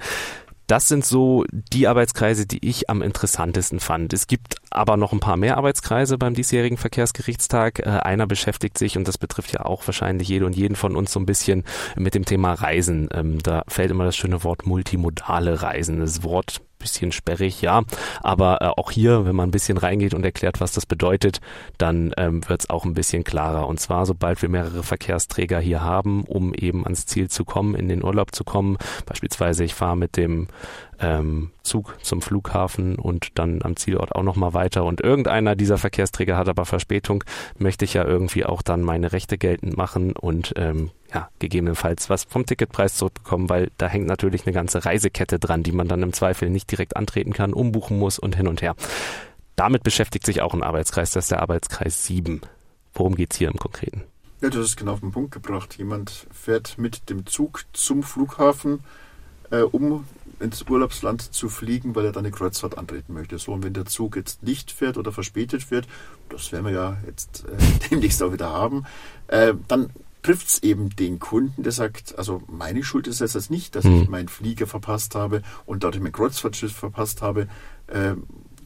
Das 0.68 0.86
sind 0.86 1.02
so 1.02 1.44
die 1.50 1.88
Arbeitskreise, 1.88 2.46
die 2.46 2.64
ich 2.64 2.90
am 2.90 3.00
interessantesten 3.00 3.80
fand. 3.80 4.12
Es 4.12 4.26
gibt 4.26 4.56
aber 4.68 4.98
noch 4.98 5.14
ein 5.14 5.18
paar 5.18 5.38
mehr 5.38 5.56
Arbeitskreise 5.56 6.18
beim 6.18 6.34
diesjährigen 6.34 6.76
Verkehrsgerichtstag. 6.76 7.78
Äh, 7.78 7.88
einer 7.88 8.26
beschäftigt 8.26 8.76
sich, 8.76 8.98
und 8.98 9.08
das 9.08 9.16
betrifft 9.16 9.50
ja 9.54 9.64
auch 9.64 9.86
wahrscheinlich 9.88 10.28
jede 10.28 10.44
und 10.44 10.54
jeden 10.54 10.76
von 10.76 10.94
uns 10.94 11.10
so 11.10 11.20
ein 11.20 11.26
bisschen 11.26 11.64
mit 11.96 12.14
dem 12.14 12.26
Thema 12.26 12.52
Reisen. 12.52 13.08
Ähm, 13.14 13.38
da 13.38 13.64
fällt 13.66 13.90
immer 13.90 14.04
das 14.04 14.14
schöne 14.14 14.44
Wort 14.44 14.66
multimodale 14.66 15.62
Reisen. 15.62 16.00
Das 16.00 16.22
Wort 16.22 16.60
bisschen 16.88 17.12
sperrig, 17.12 17.60
ja. 17.62 17.82
Aber 18.22 18.60
äh, 18.60 18.66
auch 18.66 18.90
hier, 18.90 19.26
wenn 19.26 19.36
man 19.36 19.48
ein 19.48 19.52
bisschen 19.52 19.78
reingeht 19.78 20.14
und 20.14 20.24
erklärt, 20.24 20.60
was 20.60 20.72
das 20.72 20.86
bedeutet, 20.86 21.40
dann 21.76 22.12
ähm, 22.16 22.48
wird 22.48 22.62
es 22.62 22.70
auch 22.70 22.84
ein 22.84 22.94
bisschen 22.94 23.24
klarer. 23.24 23.66
Und 23.66 23.78
zwar, 23.78 24.06
sobald 24.06 24.42
wir 24.42 24.48
mehrere 24.48 24.82
Verkehrsträger 24.82 25.60
hier 25.60 25.82
haben, 25.82 26.24
um 26.24 26.54
eben 26.54 26.84
ans 26.84 27.06
Ziel 27.06 27.28
zu 27.28 27.44
kommen, 27.44 27.74
in 27.74 27.88
den 27.88 28.02
Urlaub 28.02 28.34
zu 28.34 28.44
kommen. 28.44 28.78
Beispielsweise, 29.06 29.64
ich 29.64 29.74
fahre 29.74 29.96
mit 29.96 30.16
dem 30.16 30.48
ähm, 31.00 31.50
Zug 31.62 31.96
zum 32.02 32.22
Flughafen 32.22 32.96
und 32.96 33.38
dann 33.38 33.60
am 33.62 33.76
Zielort 33.76 34.14
auch 34.14 34.22
nochmal 34.22 34.54
weiter 34.54 34.84
und 34.84 35.00
irgendeiner 35.00 35.54
dieser 35.54 35.78
Verkehrsträger 35.78 36.36
hat 36.36 36.48
aber 36.48 36.64
Verspätung, 36.64 37.22
möchte 37.56 37.84
ich 37.84 37.94
ja 37.94 38.04
irgendwie 38.04 38.44
auch 38.44 38.62
dann 38.62 38.82
meine 38.82 39.12
Rechte 39.12 39.38
geltend 39.38 39.76
machen 39.76 40.12
und 40.12 40.54
ähm, 40.56 40.90
ja, 41.12 41.28
gegebenenfalls 41.38 42.10
was 42.10 42.24
vom 42.24 42.44
Ticketpreis 42.44 42.96
zurückbekommen, 42.96 43.48
weil 43.48 43.70
da 43.78 43.86
hängt 43.86 44.06
natürlich 44.06 44.46
eine 44.46 44.52
ganze 44.52 44.84
Reisekette 44.84 45.38
dran, 45.38 45.62
die 45.62 45.72
man 45.72 45.88
dann 45.88 46.02
im 46.02 46.12
Zweifel 46.12 46.50
nicht 46.50 46.70
direkt 46.70 46.96
antreten 46.96 47.32
kann, 47.32 47.52
umbuchen 47.52 47.98
muss 47.98 48.18
und 48.18 48.36
hin 48.36 48.48
und 48.48 48.62
her. 48.62 48.74
Damit 49.56 49.82
beschäftigt 49.82 50.26
sich 50.26 50.42
auch 50.42 50.54
ein 50.54 50.62
Arbeitskreis, 50.62 51.10
das 51.10 51.24
ist 51.24 51.30
der 51.30 51.40
Arbeitskreis 51.42 52.04
7. 52.04 52.42
Worum 52.94 53.14
geht's 53.14 53.36
hier 53.36 53.48
im 53.48 53.56
Konkreten? 53.56 54.04
Ja, 54.40 54.50
das 54.50 54.66
ist 54.66 54.76
genau 54.76 54.92
auf 54.92 55.00
den 55.00 55.10
Punkt 55.10 55.32
gebracht. 55.32 55.76
Jemand 55.78 56.26
fährt 56.30 56.78
mit 56.78 57.10
dem 57.10 57.26
Zug 57.26 57.64
zum 57.72 58.02
Flughafen, 58.02 58.80
äh, 59.50 59.62
um 59.62 60.04
ins 60.40 60.62
Urlaubsland 60.62 61.34
zu 61.34 61.48
fliegen, 61.48 61.96
weil 61.96 62.04
er 62.04 62.12
dann 62.12 62.24
eine 62.24 62.32
Kreuzfahrt 62.32 62.78
antreten 62.78 63.14
möchte. 63.14 63.38
So, 63.38 63.52
und 63.52 63.64
wenn 63.64 63.72
der 63.72 63.86
Zug 63.86 64.14
jetzt 64.14 64.44
nicht 64.44 64.70
fährt 64.70 64.96
oder 64.96 65.10
verspätet 65.10 65.70
wird, 65.72 65.88
das 66.28 66.52
werden 66.52 66.66
wir 66.66 66.72
ja 66.72 66.96
jetzt 67.06 67.44
äh, 67.46 67.88
demnächst 67.90 68.22
auch 68.22 68.32
wieder 68.32 68.50
haben, 68.50 68.84
äh, 69.26 69.54
dann 69.66 69.90
trifft 70.28 70.48
es 70.48 70.62
eben 70.62 70.90
den 70.90 71.18
Kunden, 71.18 71.62
der 71.62 71.72
sagt, 71.72 72.18
also 72.18 72.42
meine 72.48 72.84
Schuld 72.84 73.06
ist 73.06 73.22
es 73.22 73.32
jetzt 73.32 73.50
nicht, 73.50 73.74
dass 73.74 73.84
mhm. 73.84 74.02
ich 74.02 74.08
meinen 74.10 74.28
Flieger 74.28 74.66
verpasst 74.66 75.14
habe 75.14 75.40
und 75.64 75.84
dadurch 75.84 76.02
mein 76.02 76.12
Kreuzfahrtschiff 76.12 76.76
verpasst 76.76 77.22
habe. 77.22 77.48
Äh, 77.86 78.12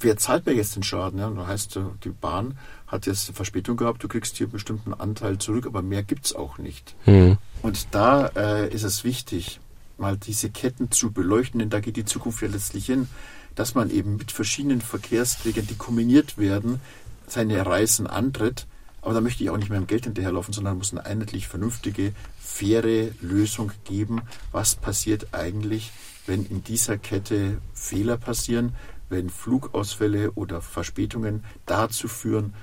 wer 0.00 0.16
zahlt 0.16 0.44
mir 0.44 0.54
jetzt 0.54 0.74
den 0.74 0.82
Schaden? 0.82 1.20
Ja, 1.20 1.30
das 1.30 1.46
heißt, 1.46 1.78
die 2.02 2.08
Bahn 2.08 2.58
hat 2.88 3.06
jetzt 3.06 3.30
Verspätung 3.30 3.76
gehabt, 3.76 4.02
du 4.02 4.08
kriegst 4.08 4.38
hier 4.38 4.46
einen 4.46 4.52
bestimmten 4.54 4.92
Anteil 4.92 5.38
zurück, 5.38 5.66
aber 5.66 5.82
mehr 5.82 6.02
gibt 6.02 6.26
es 6.26 6.34
auch 6.34 6.58
nicht. 6.58 6.96
Mhm. 7.06 7.38
Und 7.62 7.86
da 7.92 8.26
äh, 8.34 8.68
ist 8.74 8.82
es 8.82 9.04
wichtig, 9.04 9.60
mal 9.98 10.16
diese 10.16 10.50
Ketten 10.50 10.90
zu 10.90 11.12
beleuchten, 11.12 11.60
denn 11.60 11.70
da 11.70 11.78
geht 11.78 11.96
die 11.96 12.04
Zukunft 12.04 12.42
ja 12.42 12.48
letztlich 12.48 12.86
hin, 12.86 13.06
dass 13.54 13.76
man 13.76 13.88
eben 13.90 14.16
mit 14.16 14.32
verschiedenen 14.32 14.80
Verkehrsträgern, 14.80 15.68
die 15.68 15.76
kombiniert 15.76 16.38
werden, 16.38 16.80
seine 17.28 17.64
Reisen 17.64 18.08
antritt. 18.08 18.66
Aber 19.02 19.14
da 19.14 19.20
möchte 19.20 19.42
ich 19.42 19.50
auch 19.50 19.56
nicht 19.56 19.68
mehr 19.68 19.78
im 19.78 19.88
Geld 19.88 20.04
hinterherlaufen, 20.04 20.54
sondern 20.54 20.78
muss 20.78 20.92
eine 20.92 21.04
einheitlich 21.04 21.48
vernünftige, 21.48 22.12
faire 22.40 23.10
Lösung 23.20 23.72
geben. 23.84 24.22
Was 24.52 24.76
passiert 24.76 25.34
eigentlich, 25.34 25.90
wenn 26.26 26.46
in 26.46 26.62
dieser 26.62 26.98
Kette 26.98 27.58
Fehler 27.74 28.16
passieren, 28.16 28.74
wenn 29.08 29.28
Flugausfälle 29.28 30.32
oder 30.32 30.62
Verspätungen 30.62 31.44
dazu 31.66 32.06
führen, 32.06 32.54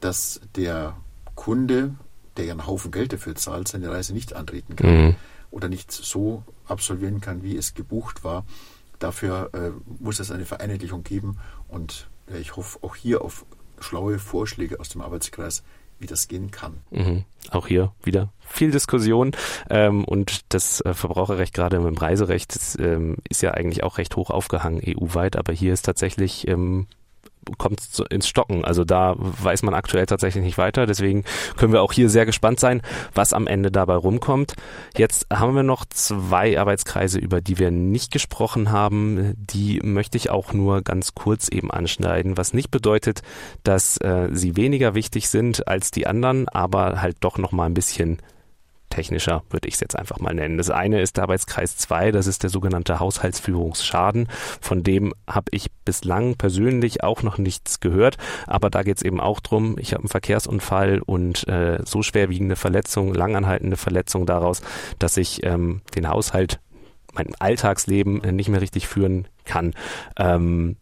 dass 0.00 0.40
der 0.54 0.96
Kunde, 1.34 1.94
der 2.36 2.44
ja 2.44 2.52
einen 2.52 2.66
Haufen 2.66 2.90
Geld 2.90 3.14
dafür 3.14 3.34
zahlt, 3.34 3.66
seine 3.66 3.90
Reise 3.90 4.12
nicht 4.12 4.34
antreten 4.34 4.76
kann 4.76 4.90
mhm. 4.90 5.16
oder 5.50 5.68
nicht 5.68 5.90
so 5.90 6.44
absolvieren 6.66 7.22
kann, 7.22 7.42
wie 7.42 7.56
es 7.56 7.74
gebucht 7.74 8.22
war. 8.22 8.44
Dafür 8.98 9.50
äh, 9.54 9.70
muss 9.98 10.20
es 10.20 10.30
eine 10.30 10.44
Vereinheitlichung 10.44 11.02
geben 11.02 11.38
und 11.68 12.08
äh, 12.30 12.38
ich 12.38 12.56
hoffe 12.56 12.78
auch 12.82 12.96
hier 12.96 13.22
auf 13.22 13.46
schlaue 13.80 14.18
Vorschläge 14.18 14.80
aus 14.80 14.88
dem 14.88 15.02
Arbeitskreis, 15.02 15.62
wie 15.98 16.06
das 16.06 16.28
gehen 16.28 16.50
kann. 16.50 16.80
Mhm. 16.90 17.24
Auch 17.50 17.66
hier 17.66 17.92
wieder 18.02 18.32
viel 18.40 18.70
Diskussion 18.70 19.32
ähm, 19.70 20.04
und 20.04 20.52
das 20.54 20.80
äh, 20.80 20.94
Verbraucherrecht 20.94 21.54
gerade 21.54 21.76
im 21.76 21.96
Reiserecht 21.96 22.54
ist, 22.54 22.78
ähm, 22.78 23.16
ist 23.28 23.42
ja 23.42 23.52
eigentlich 23.52 23.82
auch 23.82 23.98
recht 23.98 24.16
hoch 24.16 24.30
aufgehangen 24.30 24.82
EU-weit, 24.84 25.36
aber 25.36 25.52
hier 25.52 25.72
ist 25.72 25.82
tatsächlich 25.82 26.46
ähm, 26.48 26.86
kommt 27.58 27.80
ins 28.10 28.28
Stocken. 28.28 28.64
Also 28.64 28.84
da 28.84 29.14
weiß 29.16 29.62
man 29.62 29.74
aktuell 29.74 30.06
tatsächlich 30.06 30.44
nicht 30.44 30.58
weiter. 30.58 30.86
Deswegen 30.86 31.24
können 31.56 31.72
wir 31.72 31.82
auch 31.82 31.92
hier 31.92 32.08
sehr 32.08 32.26
gespannt 32.26 32.60
sein, 32.60 32.82
was 33.14 33.32
am 33.32 33.46
Ende 33.46 33.70
dabei 33.70 33.94
rumkommt. 33.94 34.54
Jetzt 34.96 35.26
haben 35.32 35.54
wir 35.54 35.62
noch 35.62 35.84
zwei 35.86 36.58
Arbeitskreise, 36.58 37.18
über 37.18 37.40
die 37.40 37.58
wir 37.58 37.70
nicht 37.70 38.12
gesprochen 38.12 38.70
haben. 38.70 39.34
Die 39.36 39.80
möchte 39.82 40.16
ich 40.16 40.30
auch 40.30 40.52
nur 40.52 40.82
ganz 40.82 41.14
kurz 41.14 41.48
eben 41.48 41.70
anschneiden, 41.70 42.36
was 42.36 42.52
nicht 42.52 42.70
bedeutet, 42.70 43.22
dass 43.64 43.96
äh, 43.98 44.28
sie 44.32 44.56
weniger 44.56 44.94
wichtig 44.94 45.28
sind 45.28 45.68
als 45.68 45.90
die 45.90 46.06
anderen, 46.06 46.48
aber 46.48 47.00
halt 47.00 47.18
doch 47.20 47.38
noch 47.38 47.52
mal 47.52 47.66
ein 47.66 47.74
bisschen 47.74 48.18
technischer, 48.96 49.42
würde 49.50 49.68
ich 49.68 49.74
es 49.74 49.80
jetzt 49.80 49.96
einfach 49.96 50.20
mal 50.20 50.34
nennen. 50.34 50.56
Das 50.56 50.70
eine 50.70 51.02
ist 51.02 51.18
der 51.18 51.24
Arbeitskreis 51.24 51.76
2, 51.76 52.12
das 52.12 52.26
ist 52.26 52.42
der 52.42 52.50
sogenannte 52.50 52.98
Haushaltsführungsschaden. 52.98 54.28
Von 54.60 54.82
dem 54.82 55.12
habe 55.28 55.50
ich 55.50 55.70
bislang 55.84 56.36
persönlich 56.36 57.02
auch 57.04 57.22
noch 57.22 57.36
nichts 57.36 57.80
gehört, 57.80 58.16
aber 58.46 58.70
da 58.70 58.82
geht 58.82 58.96
es 58.96 59.02
eben 59.02 59.20
auch 59.20 59.40
drum, 59.40 59.76
ich 59.78 59.92
habe 59.92 60.02
einen 60.02 60.08
Verkehrsunfall 60.08 61.00
und 61.04 61.46
äh, 61.46 61.78
so 61.84 62.02
schwerwiegende 62.02 62.56
Verletzung, 62.56 63.12
langanhaltende 63.12 63.76
Verletzung 63.76 64.24
daraus, 64.24 64.62
dass 64.98 65.18
ich 65.18 65.44
ähm, 65.44 65.82
den 65.94 66.08
Haushalt, 66.08 66.58
mein 67.12 67.34
Alltagsleben 67.38 68.24
äh, 68.24 68.32
nicht 68.32 68.48
mehr 68.48 68.62
richtig 68.62 68.88
führen 68.88 69.28
kann. 69.44 69.74
Ähm, 70.16 70.76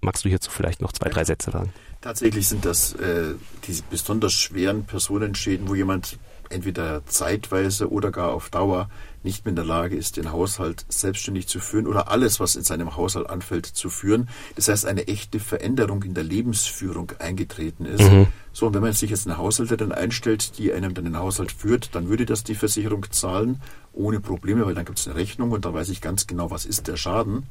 magst 0.00 0.24
du 0.24 0.28
hierzu 0.28 0.50
vielleicht 0.50 0.80
noch 0.80 0.92
zwei, 0.92 1.08
drei 1.08 1.24
Sätze 1.24 1.50
sagen? 1.50 1.72
Tatsächlich 2.00 2.46
sind 2.46 2.64
das 2.64 2.92
äh, 2.94 3.34
diese 3.66 3.82
besonders 3.90 4.32
schweren 4.32 4.84
Personenschäden, 4.84 5.68
wo 5.68 5.74
jemand 5.74 6.18
entweder 6.50 7.04
zeitweise 7.06 7.90
oder 7.90 8.10
gar 8.10 8.32
auf 8.32 8.50
Dauer 8.50 8.88
nicht 9.22 9.44
mehr 9.44 9.50
in 9.50 9.56
der 9.56 9.64
Lage 9.64 9.96
ist, 9.96 10.16
den 10.16 10.32
Haushalt 10.32 10.86
selbstständig 10.88 11.48
zu 11.48 11.60
führen 11.60 11.86
oder 11.86 12.10
alles, 12.10 12.40
was 12.40 12.56
in 12.56 12.64
seinem 12.64 12.96
Haushalt 12.96 13.28
anfällt, 13.28 13.66
zu 13.66 13.90
führen. 13.90 14.28
Das 14.54 14.68
heißt, 14.68 14.86
eine 14.86 15.08
echte 15.08 15.40
Veränderung 15.40 16.02
in 16.04 16.14
der 16.14 16.24
Lebensführung 16.24 17.12
eingetreten 17.18 17.84
ist. 17.84 18.10
Mhm. 18.10 18.28
So, 18.52 18.66
und 18.66 18.74
wenn 18.74 18.82
man 18.82 18.92
sich 18.92 19.10
jetzt 19.10 19.26
eine 19.26 19.36
Haushälterin 19.36 19.92
einstellt, 19.92 20.58
die 20.58 20.72
einem 20.72 20.94
dann 20.94 21.04
den 21.04 21.18
Haushalt 21.18 21.52
führt, 21.52 21.94
dann 21.94 22.08
würde 22.08 22.26
das 22.26 22.44
die 22.44 22.54
Versicherung 22.54 23.06
zahlen, 23.10 23.60
ohne 23.92 24.20
Probleme, 24.20 24.64
weil 24.66 24.74
dann 24.74 24.84
gibt 24.84 24.98
es 24.98 25.06
eine 25.06 25.16
Rechnung 25.16 25.50
und 25.50 25.64
da 25.64 25.74
weiß 25.74 25.88
ich 25.90 26.00
ganz 26.00 26.26
genau, 26.26 26.50
was 26.50 26.64
ist 26.64 26.88
der 26.88 26.96
Schaden. 26.96 27.46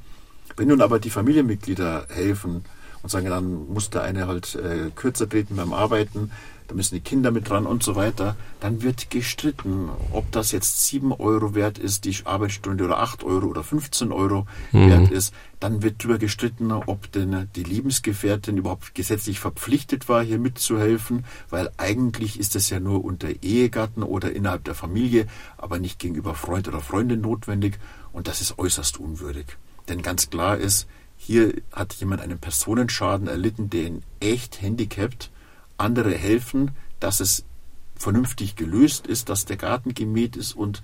Wenn 0.55 0.69
nun 0.69 0.81
aber 0.81 0.99
die 0.99 1.09
Familienmitglieder 1.09 2.07
helfen 2.09 2.63
und 3.07 3.11
sagen, 3.11 3.29
dann 3.29 3.69
muss 3.69 3.89
der 3.89 4.01
eine 4.01 4.27
halt 4.27 4.55
äh, 4.55 4.91
kürzer 4.93 5.29
treten 5.29 5.55
beim 5.55 5.71
Arbeiten, 5.71 6.29
da 6.67 6.75
müssen 6.75 6.95
die 6.95 7.01
Kinder 7.01 7.31
mit 7.31 7.49
dran 7.49 7.65
und 7.65 7.81
so 7.81 7.95
weiter, 7.95 8.35
dann 8.59 8.81
wird 8.81 9.09
gestritten, 9.09 9.87
ob 10.11 10.29
das 10.33 10.51
jetzt 10.51 10.85
7 10.87 11.13
Euro 11.13 11.55
wert 11.55 11.77
ist, 11.77 12.03
die 12.03 12.17
Arbeitsstunde 12.25 12.83
oder 12.83 12.99
8 12.99 13.23
Euro 13.23 13.47
oder 13.47 13.63
15 13.63 14.11
Euro 14.11 14.45
mhm. 14.73 14.89
wert 14.89 15.11
ist. 15.11 15.33
Dann 15.61 15.81
wird 15.81 16.03
darüber 16.03 16.17
gestritten, 16.17 16.69
ob 16.73 17.09
denn 17.13 17.47
die 17.55 17.63
Lebensgefährtin 17.63 18.57
überhaupt 18.57 18.93
gesetzlich 18.93 19.39
verpflichtet 19.39 20.09
war, 20.09 20.21
hier 20.21 20.39
mitzuhelfen, 20.39 21.23
weil 21.49 21.69
eigentlich 21.77 22.37
ist 22.37 22.57
es 22.57 22.69
ja 22.69 22.81
nur 22.81 23.05
unter 23.05 23.29
Ehegatten 23.41 24.03
oder 24.03 24.33
innerhalb 24.33 24.65
der 24.65 24.75
Familie, 24.75 25.27
aber 25.55 25.79
nicht 25.79 25.97
gegenüber 25.97 26.35
Freund 26.35 26.67
oder 26.67 26.81
Freundin 26.81 27.21
notwendig 27.21 27.79
und 28.11 28.27
das 28.27 28.41
ist 28.41 28.59
äußerst 28.59 28.99
unwürdig. 28.99 29.45
Denn 29.87 30.01
ganz 30.01 30.29
klar 30.29 30.57
ist, 30.57 30.87
hier 31.17 31.53
hat 31.73 31.93
jemand 31.95 32.21
einen 32.21 32.39
Personenschaden 32.39 33.27
erlitten, 33.27 33.69
der 33.69 33.87
ihn 33.87 34.03
echt 34.19 34.61
handicapt 34.61 35.29
andere 35.77 36.13
helfen, 36.13 36.71
dass 36.99 37.19
es 37.19 37.43
vernünftig 37.95 38.55
gelöst 38.55 39.07
ist, 39.07 39.29
dass 39.29 39.45
der 39.45 39.57
Garten 39.57 39.93
gemäht 39.93 40.35
ist 40.35 40.53
und 40.53 40.81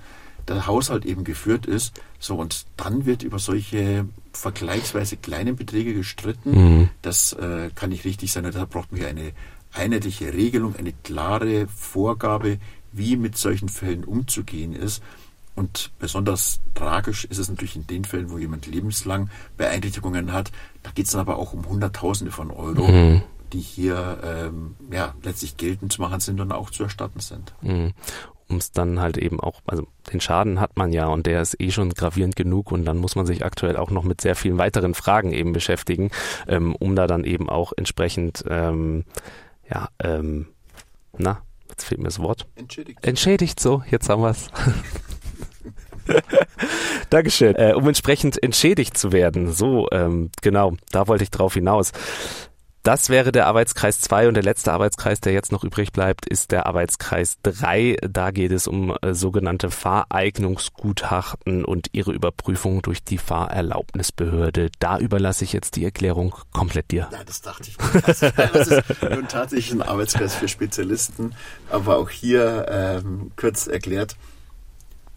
der 0.48 0.68
Haushalt 0.68 1.06
eben 1.06 1.24
geführt 1.24 1.66
ist. 1.66 2.02
So, 2.20 2.36
und 2.36 2.66
dann 2.76 3.06
wird 3.06 3.24
über 3.24 3.40
solche 3.40 4.08
vergleichsweise 4.34 5.18
kleinen 5.18 5.56
Beträge 5.56 5.94
gestritten. 5.94 6.52
Mhm. 6.52 6.90
Das 7.02 7.34
äh, 7.34 7.70
kann 7.76 7.92
nicht 7.92 8.06
richtig 8.06 8.32
sein. 8.32 8.50
Da 8.52 8.66
braucht 8.66 8.92
man 8.92 9.00
hier 9.00 9.10
eine 9.10 9.32
einheitliche 9.72 10.34
Regelung, 10.34 10.76
eine 10.76 10.94
klare 10.94 11.68
Vorgabe, 11.68 12.60
wie 12.92 13.16
mit 13.16 13.38
solchen 13.38 13.70
Fällen 13.70 14.04
umzugehen 14.04 14.74
ist. 14.74 15.02
Und 15.56 15.92
besonders 16.00 16.62
tragisch 16.74 17.26
ist 17.26 17.38
es 17.38 17.50
natürlich 17.50 17.76
in 17.76 17.88
den 17.88 18.06
Fällen, 18.06 18.32
wo 18.32 18.38
jemand 18.38 18.66
lebenslang 18.66 19.30
Beeinträchtigungen 19.58 20.34
hat. 20.34 20.52
Da 20.82 20.92
geht 20.92 21.06
es 21.06 21.12
dann 21.12 21.22
aber 21.22 21.38
auch 21.38 21.54
um 21.54 21.68
Hunderttausende 21.68 22.32
von 22.32 22.52
Euro. 22.52 22.88
Mhm 22.88 23.22
die 23.52 23.60
hier 23.60 24.18
ähm, 24.24 24.76
ja, 24.92 25.14
letztlich 25.22 25.58
geltend 25.58 25.94
zu 25.94 26.02
machen 26.02 26.20
sind 26.20 26.42
und 26.42 26.52
auch 26.52 26.72
zu 26.72 26.82
erstatten 26.82 27.20
sind. 27.20 27.54
Mhm 27.62 27.94
um 28.50 28.58
es 28.58 28.72
dann 28.72 29.00
halt 29.00 29.18
eben 29.18 29.40
auch, 29.40 29.62
also 29.66 29.88
den 30.12 30.22
Schaden 30.22 30.60
hat 30.60 30.78
man 30.78 30.92
ja 30.94 31.08
und 31.08 31.26
der 31.26 31.42
ist 31.42 31.60
eh 31.60 31.72
schon 31.72 31.90
gravierend 31.90 32.36
genug 32.36 32.72
und 32.72 32.86
dann 32.86 32.98
muss 32.98 33.16
man 33.16 33.26
sich 33.26 33.46
aktuell 33.46 33.78
auch 33.78 33.90
noch 33.90 34.04
mit 34.04 34.22
sehr 34.22 34.36
vielen 34.36 34.58
weiteren 34.58 34.94
Fragen 34.94 35.32
eben 35.32 35.54
beschäftigen, 35.54 36.12
ähm, 36.48 36.76
um 36.76 36.96
da 36.96 37.08
dann 37.08 37.24
eben 37.24 37.50
auch 37.50 37.74
entsprechend, 37.76 38.44
ähm, 38.50 39.06
ja, 39.70 39.90
ähm, 40.00 40.48
na, 41.18 41.42
jetzt 41.70 41.86
fehlt 41.86 42.00
mir 42.00 42.08
das 42.08 42.20
Wort. 42.20 42.48
Entschädigt. 42.56 43.00
Entschädigt 43.06 43.60
so, 43.60 43.84
jetzt 43.90 44.10
haben 44.10 44.22
wir 44.22 44.30
es. 44.30 44.50
Dankeschön. 47.10 47.56
Äh, 47.56 47.74
um 47.76 47.88
entsprechend 47.88 48.42
entschädigt 48.42 48.98
zu 48.98 49.12
werden. 49.12 49.52
So, 49.52 49.88
ähm, 49.92 50.30
genau, 50.42 50.74
da 50.92 51.08
wollte 51.08 51.24
ich 51.24 51.32
drauf 51.32 51.54
hinaus. 51.54 51.92
Das 52.84 53.08
wäre 53.08 53.32
der 53.32 53.48
Arbeitskreis 53.48 54.02
2 54.02 54.28
und 54.28 54.34
der 54.34 54.44
letzte 54.44 54.74
Arbeitskreis, 54.74 55.22
der 55.22 55.32
jetzt 55.32 55.54
noch 55.54 55.64
übrig 55.64 55.94
bleibt, 55.94 56.26
ist 56.26 56.52
der 56.52 56.66
Arbeitskreis 56.66 57.38
3. 57.44 57.96
Da 58.02 58.32
geht 58.32 58.52
es 58.52 58.68
um 58.68 58.94
äh, 59.02 59.14
sogenannte 59.14 59.72
Fahreignungsgutachten 59.72 61.64
und 61.64 61.88
ihre 61.94 62.12
Überprüfung 62.12 62.82
durch 62.82 63.02
die 63.02 63.18
Fahrerlaubnisbehörde. 63.18 64.70
Da 64.80 65.00
überlasse 65.00 65.46
ich 65.46 65.54
jetzt 65.54 65.78
die 65.78 65.86
Erklärung 65.86 66.36
komplett 66.52 66.92
dir. 66.92 67.08
Ja, 67.10 67.24
das 67.24 67.42
dachte 67.42 67.70
ich. 67.70 67.78
Das 68.04 68.22
ist 68.68 68.84
nun 69.02 69.30
tatsächlich 69.30 69.72
ein 69.72 69.82
Arbeitskreis 69.82 70.36
für 70.36 70.50
Spezialisten, 70.50 71.36
aber 71.70 71.96
auch 71.98 72.10
hier 72.10 72.66
ähm, 72.70 73.32
kurz 73.38 73.68
erklärt. 73.68 74.18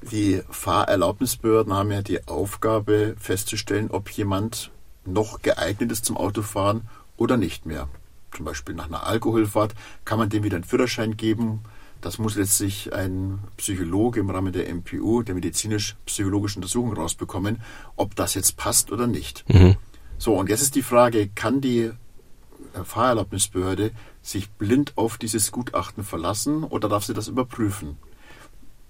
Die 0.02 0.42
Fahrerlaubnisbehörden 0.50 1.72
haben 1.72 1.90
ja 1.90 2.02
die 2.02 2.26
Aufgabe 2.28 3.16
festzustellen, 3.18 3.90
ob 3.90 4.10
jemand 4.10 4.70
noch 5.04 5.42
geeignet 5.42 5.92
ist 5.92 6.04
zum 6.04 6.16
Autofahren 6.16 6.88
oder 7.16 7.36
nicht 7.36 7.66
mehr. 7.66 7.88
Zum 8.34 8.44
Beispiel 8.44 8.74
nach 8.74 8.86
einer 8.86 9.06
Alkoholfahrt 9.06 9.74
kann 10.04 10.18
man 10.18 10.28
dem 10.28 10.42
wieder 10.42 10.56
einen 10.56 10.64
Führerschein 10.64 11.16
geben. 11.16 11.60
Das 12.00 12.18
muss 12.18 12.36
letztlich 12.36 12.92
ein 12.92 13.38
Psychologe 13.56 14.20
im 14.20 14.30
Rahmen 14.30 14.52
der 14.52 14.72
MPU, 14.72 15.22
der 15.22 15.34
medizinisch-psychologischen 15.34 16.58
Untersuchung, 16.58 16.92
rausbekommen, 16.92 17.62
ob 17.96 18.14
das 18.14 18.34
jetzt 18.34 18.56
passt 18.56 18.92
oder 18.92 19.06
nicht. 19.06 19.44
Mhm. 19.48 19.76
So, 20.18 20.34
und 20.34 20.48
jetzt 20.50 20.62
ist 20.62 20.74
die 20.74 20.82
Frage, 20.82 21.28
kann 21.28 21.60
die 21.60 21.90
Fahrerlaubnisbehörde 22.84 23.92
sich 24.22 24.50
blind 24.50 24.92
auf 24.96 25.18
dieses 25.18 25.52
Gutachten 25.52 26.04
verlassen 26.04 26.64
oder 26.64 26.88
darf 26.88 27.04
sie 27.04 27.14
das 27.14 27.28
überprüfen? 27.28 27.96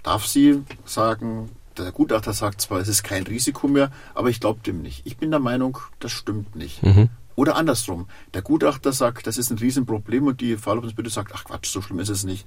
Darf 0.06 0.24
sie 0.24 0.62
sagen, 0.84 1.50
der 1.76 1.90
Gutachter 1.90 2.32
sagt 2.32 2.60
zwar, 2.60 2.78
es 2.78 2.86
ist 2.86 3.02
kein 3.02 3.24
Risiko 3.24 3.66
mehr, 3.66 3.90
aber 4.14 4.30
ich 4.30 4.38
glaube 4.38 4.60
dem 4.64 4.80
nicht. 4.80 5.04
Ich 5.04 5.16
bin 5.16 5.32
der 5.32 5.40
Meinung, 5.40 5.78
das 5.98 6.12
stimmt 6.12 6.54
nicht. 6.54 6.80
Mhm. 6.84 7.08
Oder 7.34 7.56
andersrum, 7.56 8.06
der 8.32 8.42
Gutachter 8.42 8.92
sagt, 8.92 9.26
das 9.26 9.36
ist 9.36 9.50
ein 9.50 9.58
Riesenproblem 9.58 10.28
und 10.28 10.40
die 10.40 10.56
Fahrerlaubnisbehörde 10.56 11.10
sagt, 11.10 11.32
ach 11.34 11.42
Quatsch, 11.42 11.66
so 11.72 11.82
schlimm 11.82 11.98
ist 11.98 12.08
es 12.08 12.22
nicht. 12.22 12.46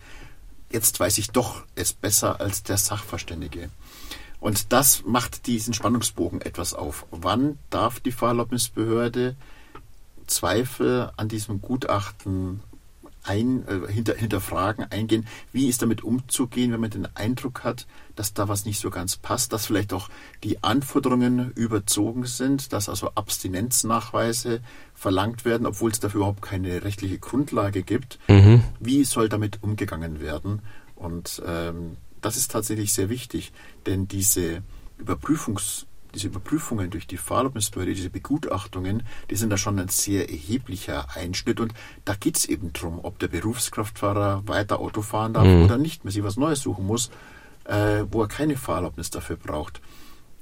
Jetzt 0.72 1.02
weiß 1.02 1.18
ich 1.18 1.32
doch 1.32 1.66
es 1.76 1.92
besser 1.92 2.40
als 2.40 2.64
der 2.64 2.78
Sachverständige. 2.78 3.70
Und 4.40 4.72
das 4.72 5.04
macht 5.06 5.46
diesen 5.46 5.74
Spannungsbogen 5.74 6.40
etwas 6.40 6.74
auf. 6.74 7.08
Wann 7.12 7.60
darf 7.70 8.00
die 8.00 8.14
Fahrerlaubnisbehörde 8.14 9.36
Zweifel 10.28 11.12
an 11.18 11.28
diesem 11.28 11.62
Gutachten 11.62 12.62
ein, 13.30 13.64
äh, 13.68 13.92
hinter, 13.92 14.16
hinterfragen, 14.16 14.86
eingehen, 14.92 15.28
wie 15.54 15.68
ist 15.68 15.84
damit 15.84 16.04
umzugehen, 16.04 16.72
wenn 16.72 16.82
man 16.82 16.90
den 16.90 17.08
Eindruck 17.16 17.64
hat, 17.64 17.86
dass 18.16 18.34
da 18.34 18.48
was 18.48 18.66
nicht 18.66 18.80
so 18.80 18.90
ganz 18.90 19.18
passt, 19.18 19.54
dass 19.54 19.68
vielleicht 19.68 19.94
auch 19.94 20.10
die 20.44 20.64
Anforderungen 20.64 21.52
überzogen 21.52 22.26
sind, 22.26 22.74
dass 22.74 22.90
also 22.90 23.12
Abstinenznachweise 23.14 24.62
verlangt 24.96 25.46
werden, 25.46 25.68
obwohl 25.68 25.92
es 25.92 26.00
dafür 26.00 26.22
überhaupt 26.22 26.42
keine 26.42 26.84
rechtliche 26.84 27.20
Grundlage 27.20 27.84
gibt. 27.84 28.18
Mhm. 28.28 28.64
Wie 28.80 29.04
soll 29.04 29.30
damit 29.30 29.62
umgegangen 29.62 30.20
werden? 30.20 30.64
Und 30.96 31.42
ähm, 31.46 31.98
das 32.22 32.36
ist 32.36 32.50
tatsächlich 32.52 32.94
sehr 32.94 33.10
wichtig, 33.10 33.54
denn 33.86 34.08
diese 34.08 34.64
Überprüfungs 34.98 35.86
diese 36.14 36.28
Überprüfungen 36.28 36.90
durch 36.90 37.08
die 37.08 37.18
Fahrerlaubnisbehörde, 37.18 37.94
diese 37.94 38.10
Begutachtungen, 38.10 39.04
die 39.30 39.36
sind 39.36 39.50
da 39.50 39.58
schon 39.58 39.80
ein 39.80 39.90
sehr 39.90 40.30
erheblicher 40.30 41.08
Einschnitt. 41.16 41.60
Und 41.60 41.74
da 42.06 42.16
geht 42.16 42.38
es 42.38 42.46
eben 42.46 42.74
darum, 42.74 43.00
ob 43.04 43.20
der 43.20 43.28
Berufskraftfahrer 43.28 44.48
weiter 44.48 44.80
Auto 44.80 45.02
fahren 45.02 45.34
darf 45.34 45.46
mhm. 45.46 45.64
oder 45.64 45.78
nicht, 45.78 46.04
man 46.04 46.12
sich 46.12 46.24
was 46.24 46.38
Neues 46.38 46.62
suchen 46.62 46.86
muss, 46.86 47.10
äh, 47.66 48.04
wo 48.10 48.22
er 48.24 48.28
keine 48.28 48.58
Fahrerlaubnis 48.58 49.10
dafür 49.10 49.38
braucht. 49.38 49.82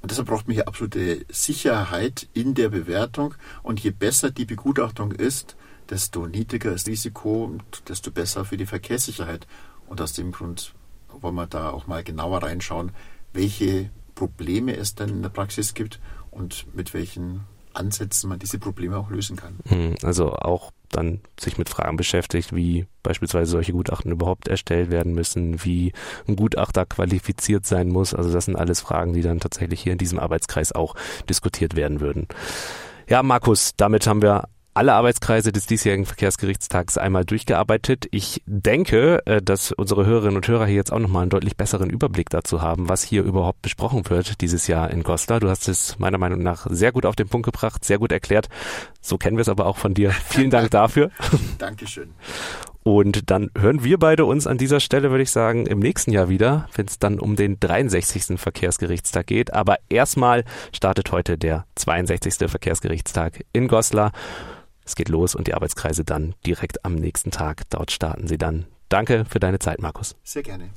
Und 0.01 0.11
deshalb 0.11 0.27
braucht 0.27 0.47
man 0.47 0.53
hier 0.53 0.67
absolute 0.67 1.25
Sicherheit 1.29 2.27
in 2.33 2.53
der 2.53 2.69
Bewertung. 2.69 3.33
Und 3.63 3.79
je 3.79 3.91
besser 3.91 4.31
die 4.31 4.45
Begutachtung 4.45 5.11
ist, 5.11 5.55
desto 5.89 6.27
niedriger 6.27 6.71
das 6.71 6.87
Risiko 6.87 7.45
und 7.45 7.89
desto 7.89 8.11
besser 8.11 8.45
für 8.45 8.57
die 8.57 8.65
Verkehrssicherheit. 8.65 9.47
Und 9.87 10.01
aus 10.01 10.13
dem 10.13 10.31
Grund 10.31 10.73
wollen 11.09 11.35
wir 11.35 11.47
da 11.47 11.71
auch 11.71 11.87
mal 11.87 12.03
genauer 12.03 12.43
reinschauen, 12.43 12.91
welche 13.33 13.89
Probleme 14.17 14.75
es 14.75 14.95
dann 14.95 15.09
in 15.09 15.21
der 15.21 15.29
Praxis 15.29 15.75
gibt 15.75 15.99
und 16.31 16.65
mit 16.75 16.93
welchen 16.93 17.41
Ansätzen 17.73 18.29
man 18.29 18.39
diese 18.39 18.57
Probleme 18.57 18.97
auch 18.97 19.11
lösen 19.11 19.37
kann. 19.37 19.59
Hm, 19.67 19.95
also 20.01 20.33
auch 20.33 20.71
dann 20.89 21.21
sich 21.39 21.59
mit 21.59 21.69
Fragen 21.69 21.97
beschäftigt, 21.97 22.55
wie 22.55 22.87
beispielsweise 23.03 23.51
solche 23.51 23.73
Gutachten 23.73 24.11
überhaupt 24.11 24.47
erstellt 24.47 24.89
werden 24.89 25.13
müssen, 25.13 25.63
wie 25.63 25.93
ein 26.27 26.35
Gutachter 26.35 26.87
qualifiziert 26.87 27.67
sein 27.67 27.89
muss. 27.89 28.15
Also 28.15 28.33
das 28.33 28.45
sind 28.45 28.55
alles 28.55 28.81
Fragen, 28.81 29.13
die 29.13 29.21
dann 29.21 29.39
tatsächlich 29.39 29.81
hier 29.81 29.91
in 29.91 29.99
diesem 29.99 30.17
Arbeitskreis 30.17 30.71
auch 30.71 30.95
diskutiert 31.29 31.75
werden 31.75 31.99
würden. 32.01 32.27
Ja, 33.07 33.21
Markus, 33.21 33.73
damit 33.77 34.07
haben 34.07 34.23
wir 34.23 34.49
alle 34.77 34.93
Arbeitskreise 34.93 35.51
des 35.51 35.65
diesjährigen 35.65 36.05
Verkehrsgerichtstags 36.05 36.99
einmal 36.99 37.25
durchgearbeitet. 37.25 38.05
Ich 38.11 38.43
denke, 38.45 39.25
äh, 39.25 39.41
dass 39.41 39.71
unsere 39.71 40.05
Hörerinnen 40.05 40.35
und 40.35 40.47
Hörer 40.47 40.67
hier 40.67 40.75
jetzt 40.75 40.93
auch 40.93 40.99
nochmal 40.99 41.23
einen 41.23 41.31
deutlich 41.31 41.57
besseren 41.57 41.89
Überblick 41.89 42.29
dazu 42.29 42.61
haben, 42.61 42.87
was 42.87 43.01
hier 43.01 43.23
überhaupt 43.23 43.63
besprochen 43.63 44.07
wird 44.07 44.39
dieses 44.39 44.67
Jahr 44.67 44.91
in 44.91 45.01
Goslar. 45.01 45.39
Du 45.39 45.49
hast 45.49 45.67
es 45.67 45.97
meiner 45.97 46.19
Meinung 46.19 46.43
nach 46.43 46.67
sehr 46.69 46.91
gut 46.91 47.07
auf 47.07 47.15
den 47.15 47.27
Punkt 47.27 47.45
gebracht, 47.45 47.83
sehr 47.85 47.97
gut 47.97 48.11
erklärt. 48.11 48.49
So 49.01 49.17
kennen 49.17 49.37
wir 49.37 49.41
es 49.41 49.49
aber 49.49 49.65
auch 49.65 49.77
von 49.77 49.95
dir. 49.95 50.11
Vielen 50.11 50.51
Dank 50.51 50.69
dafür. 50.69 51.09
Dankeschön. 51.57 52.11
Und 52.83 53.31
dann 53.31 53.49
hören 53.57 53.83
wir 53.83 53.97
beide 53.97 54.25
uns 54.25 54.45
an 54.45 54.59
dieser 54.59 54.79
Stelle, 54.79 55.09
würde 55.09 55.23
ich 55.23 55.31
sagen, 55.31 55.65
im 55.65 55.79
nächsten 55.79 56.11
Jahr 56.11 56.29
wieder, 56.29 56.69
wenn 56.75 56.85
es 56.85 56.99
dann 56.99 57.19
um 57.19 57.35
den 57.35 57.59
63. 57.59 58.39
Verkehrsgerichtstag 58.39 59.25
geht. 59.25 59.55
Aber 59.55 59.77
erstmal 59.89 60.43
startet 60.71 61.11
heute 61.11 61.39
der 61.39 61.65
62. 61.75 62.47
Verkehrsgerichtstag 62.47 63.43
in 63.53 63.67
Goslar. 63.67 64.11
Es 64.87 64.95
geht 64.95 65.09
los 65.09 65.35
und 65.35 65.47
die 65.47 65.53
Arbeitskreise 65.53 66.05
dann 66.05 66.33
direkt 66.45 66.85
am 66.85 66.95
nächsten 66.95 67.29
Tag. 67.29 67.69
Dort 67.69 67.91
starten 67.91 68.27
sie 68.27 68.37
dann. 68.37 68.65
Danke 68.87 69.25
für 69.25 69.39
deine 69.39 69.59
Zeit, 69.59 69.81
Markus. 69.81 70.15
Sehr 70.23 70.43
gerne. 70.43 70.69